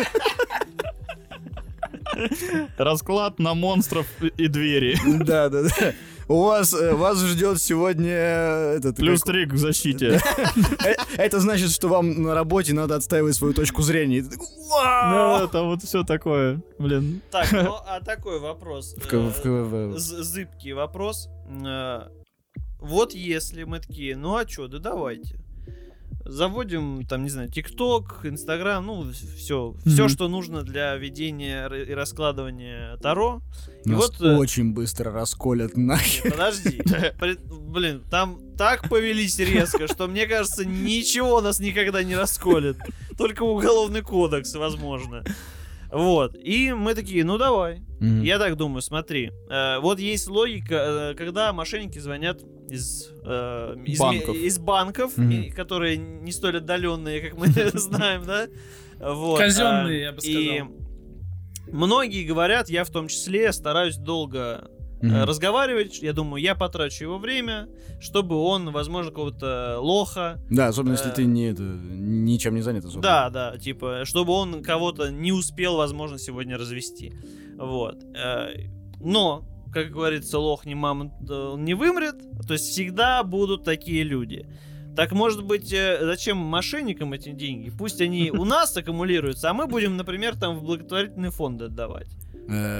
[2.77, 4.97] Расклад на монстров и- и двери.
[5.23, 5.93] Да, да, да.
[6.29, 8.97] У вас, э, вас ждет сегодня э, этот...
[8.97, 10.19] Плюс как- три к защите.
[10.83, 14.23] Э, Это значит, что вам на работе надо отстаивать свою точку зрения.
[14.23, 16.61] Ну, это вот все такое.
[16.79, 17.21] Блин.
[17.31, 18.95] Так, ну а такой вопрос.
[19.95, 21.29] Зыбкий вопрос.
[22.79, 25.39] Вот если мы такие, ну а чё, да давайте.
[26.29, 30.09] Заводим, там, не знаю, ТикТок, Инстаграм, ну, все, все, Мгм.
[30.09, 33.41] что нужно для ведения и раскладывания Таро.
[33.85, 36.31] И Нас вот, э, очень быстро расколят нахер.
[36.31, 36.81] Подожди.
[37.69, 42.77] Блин, там так повелись резко, что мне кажется, ничего нас никогда не расколет.
[43.17, 45.23] Только уголовный кодекс, возможно.
[45.91, 46.35] Вот.
[46.35, 47.81] И мы такие, ну давай.
[47.99, 49.31] Я так думаю, смотри.
[49.49, 54.35] э, вот есть логика, э, когда мошенники звонят из, э, из, Банков.
[54.35, 55.31] из банков, Мгм.
[55.31, 58.47] и- которые не столь отдаленные, как мы знаем, да?
[58.99, 59.39] Вот.
[59.39, 60.71] Казенные, э, я бы И сказал.
[61.71, 64.69] многие говорят, я в том числе стараюсь долго
[65.01, 66.01] э, разговаривать.
[66.01, 67.67] Я думаю, я потрачу его время,
[67.99, 70.39] чтобы он, возможно, какого-то лоха.
[70.49, 73.01] Да, особенно если Э, ты не это, ничем не занят особо.
[73.01, 77.13] Да, да, типа, чтобы он кого-то не успел, возможно, сегодня развести.
[77.57, 78.03] Вот.
[78.15, 78.49] Э,
[78.99, 82.15] Но, как говорится, лох не мамонт, э, он не вымрет.
[82.47, 84.47] То есть всегда будут такие люди.
[84.95, 87.69] Так может быть, э, зачем мошенникам эти деньги?
[87.69, 92.07] Пусть они у нас аккумулируются, а мы будем, например, там в благотворительные фонды отдавать.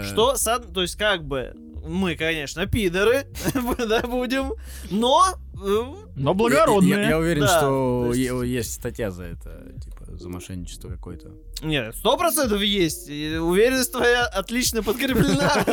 [0.04, 0.36] Что,
[0.74, 1.54] то есть, как бы,
[1.86, 3.26] мы, конечно, пидоры,
[3.78, 4.54] да, будем,
[4.92, 5.26] но...
[5.56, 5.84] э,
[6.16, 7.10] Но Я, благородные.
[7.10, 9.72] я уверен, Да, что то есть- есть статья за это.
[9.84, 11.32] Типа, за мошенничество какое-то.
[11.64, 13.10] Нет, сто процентов есть.
[13.10, 15.66] И уверенность твоя отлично подкреплена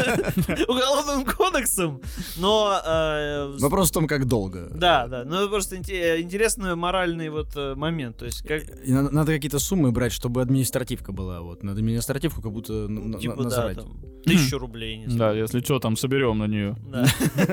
[0.69, 2.01] уголовным кодексом.
[2.37, 2.81] Но...
[2.85, 4.71] э, Вопрос в том, как долго.
[4.75, 5.25] Да, да.
[5.25, 8.17] Ну, это просто инте- интересный моральный вот э, момент.
[8.19, 8.63] То есть, как...
[8.85, 11.41] И надо, надо какие-то суммы брать, чтобы административка была.
[11.41, 11.63] Вот.
[11.63, 15.79] Надо административку как будто н- н- Типа, да, там, тысячу рублей, не Да, если что,
[15.79, 16.77] там соберем на нее.
[16.91, 17.07] Да.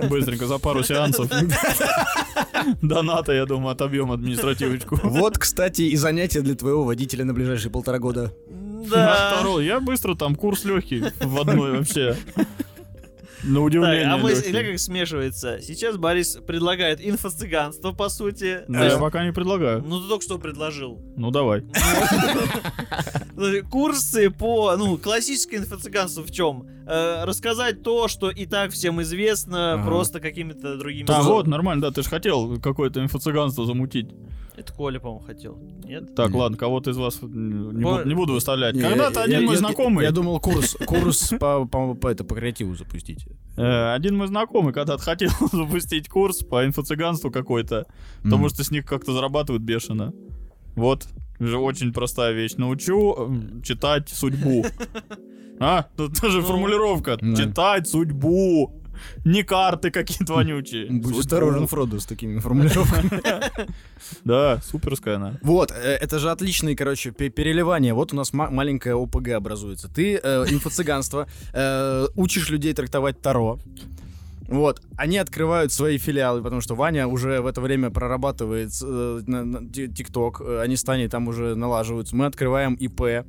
[0.09, 1.29] Быстренько за пару сеансов.
[2.81, 4.99] Доната, я думаю, отобьем административочку.
[5.03, 8.20] Вот, кстати, и занятие для твоего водителя на ближайшие полтора года.
[8.47, 9.31] На Да.
[9.35, 9.65] второй.
[9.65, 12.15] Я быстро там курс легкий в одной вообще.
[13.43, 14.05] На Так, удивление.
[14.05, 15.59] а мы, или как смешивается?
[15.63, 18.59] Сейчас Борис предлагает инфо-цыганство, по сути.
[18.67, 19.81] Ну, я пока не предлагаю.
[19.83, 21.01] Ну, ты только что предложил.
[21.17, 21.63] Ну, давай.
[23.71, 26.67] Курсы по, ну, классическое инфо-цыганство в чем?
[27.23, 31.03] рассказать то, что и так всем известно, просто какими-то другими...
[31.03, 31.33] А способами.
[31.35, 34.09] вот, нормально, да, ты же хотел какое-то инфо-цыганство замутить.
[34.61, 35.57] Это Коля, по-моему, хотел.
[35.83, 36.15] Нет?
[36.15, 36.35] Так, Нет.
[36.37, 38.75] ладно, кого-то из вас не, Бо- буду, не буду выставлять.
[38.75, 42.07] Не, Когда-то я- один я- мой я- знакомый, Я думал, курс, курс по, по, по,
[42.07, 43.25] это, по креативу запустить.
[43.57, 47.85] э, один мой знакомый когда-то хотел запустить курс по инфо-цыганству какой-то,
[48.23, 50.13] потому что с них как-то зарабатывают бешено.
[50.75, 51.07] Вот,
[51.39, 52.53] же очень простая вещь.
[52.55, 54.65] Научу читать судьбу.
[55.63, 57.17] А, тут тоже Ну, формулировка.
[57.37, 58.80] Читать судьбу.
[59.25, 60.87] Не карты какие-то вонючие.
[60.89, 63.09] Будь осторожен, Фродо, с такими формулировками.
[64.25, 65.37] Да, суперская она.
[65.41, 67.93] Вот, э, это же отличные, короче, пе- переливания.
[67.93, 69.87] Вот у нас ма- маленькая ОПГ образуется.
[69.87, 73.59] Ты э, инфо-цыганство, э, учишь людей трактовать Таро.
[74.47, 80.61] Вот, они открывают свои филиалы, потому что Ваня уже в это время прорабатывает ТикТок, э,
[80.61, 82.15] они с Таней там уже налаживаются.
[82.15, 83.25] Мы открываем ИП.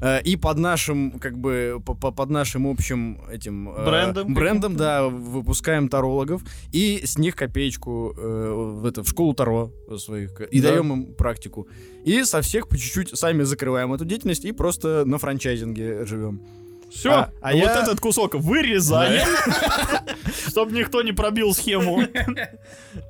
[0.00, 3.68] Э, И под нашим, как бы, по- по- под нашим общим этим...
[3.70, 6.42] э, Брендом Брендом, да, выпускаем тарологов.
[6.72, 10.40] И с них копеечку э, в, это, в школу Таро своих.
[10.52, 10.70] И Да.
[10.70, 11.66] даем им практику.
[12.04, 16.40] И со всех по чуть-чуть сами закрываем эту деятельность и просто на франчайзинге живем.
[16.90, 19.26] Все, А- а вот я- этот кусок вырезаем,
[20.48, 22.02] чтобы никто не пробил схему.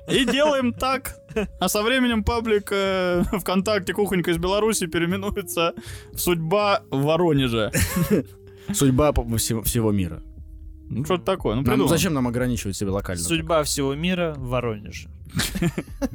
[0.09, 1.15] И делаем так.
[1.59, 5.73] А со временем паблик э, ВКонтакте «Кухонька из Беларуси» переименуется
[6.11, 7.71] в «Судьба Воронежа».
[8.73, 10.21] Судьба всего, всего мира.
[10.89, 11.55] Ну, что-то такое.
[11.55, 13.21] Ну, Нам- зачем нам ограничивать себя локально?
[13.23, 15.09] Судьба всего мира в Воронеже.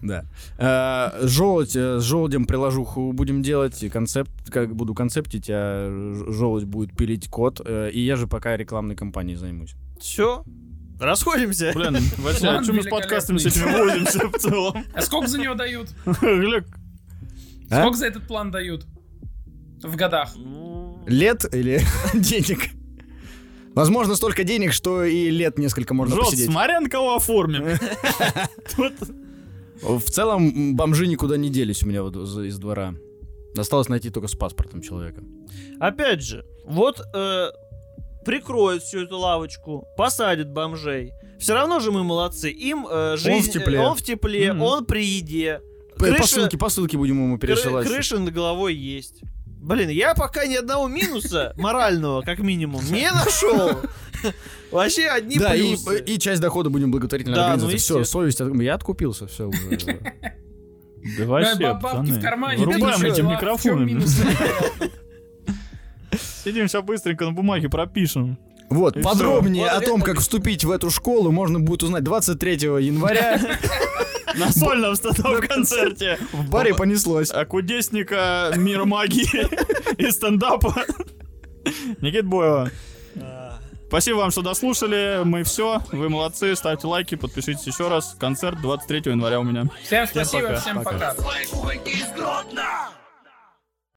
[0.00, 0.24] Да.
[0.58, 6.96] Э, Желудь, э, с желудем приложуху будем делать, концепт, как буду концептить, а желудь будет
[6.96, 9.74] пилить код, э, и я же пока рекламной кампанией займусь.
[10.00, 10.44] Все.
[11.00, 11.72] Расходимся.
[11.74, 14.04] Блин, Вася, а что мы с подкастами с этим великолепный.
[14.04, 14.84] возимся в целом?
[14.94, 15.88] А сколько за него дают?
[16.06, 16.14] А?
[17.80, 18.86] Сколько за этот план дают?
[19.82, 20.34] В годах.
[21.06, 21.80] Лет или
[22.14, 22.70] денег?
[23.74, 26.50] Возможно, столько денег, что и лет несколько можно Жот, посидеть.
[26.50, 27.64] смотря на кого оформим.
[29.82, 32.94] В целом, бомжи никуда не делись у меня вот из двора.
[33.56, 35.22] Осталось найти только с паспортом человека.
[35.80, 37.48] Опять же, вот э,
[38.24, 41.12] прикроют всю эту лавочку, посадят бомжей.
[41.38, 42.50] Все равно же мы молодцы.
[42.50, 43.50] Им э, жизнь...
[43.50, 43.80] в тепле.
[43.80, 44.62] Он в тепле, Мгм.
[44.62, 45.60] он при еде.
[45.96, 47.86] Крыша- Посылки, посылки будем ему кры- пересылать.
[47.86, 49.20] крыша над головой есть.
[49.62, 53.78] Блин, я пока ни одного минуса морального, как минимум, не нашел.
[54.72, 56.02] Вообще одни Да, и, плюсы.
[56.04, 57.76] и часть дохода будем благотворительной Да, ну, организации.
[57.78, 58.22] все, естественно.
[58.24, 58.40] совесть.
[58.40, 59.58] от- Я откупился, все уже.
[61.18, 62.64] Да вообще, пацаны, в кармане.
[62.64, 63.84] Вырубаем ты эти чё, в чём микрофоны.
[63.84, 64.16] минус?
[66.44, 68.38] Сидим сейчас быстренько на бумаге пропишем.
[68.72, 69.76] Вот, И подробнее всё.
[69.76, 73.38] о том, как вступить в эту школу, можно будет узнать 23 января.
[74.34, 76.18] На сольном стендап-концерте.
[76.32, 77.30] В баре понеслось.
[77.30, 79.46] А Кудесника, мира магии
[79.98, 80.74] и стендапа.
[82.00, 82.70] Никит Боева.
[83.88, 85.20] Спасибо вам, что дослушали.
[85.22, 85.82] Мы все.
[85.92, 86.56] Вы молодцы.
[86.56, 88.16] Ставьте лайки, подпишитесь еще раз.
[88.18, 89.66] Концерт 23 января у меня.
[89.84, 90.60] Всем спасибо, пока.
[90.60, 91.14] всем Пока.
[91.14, 93.01] пока.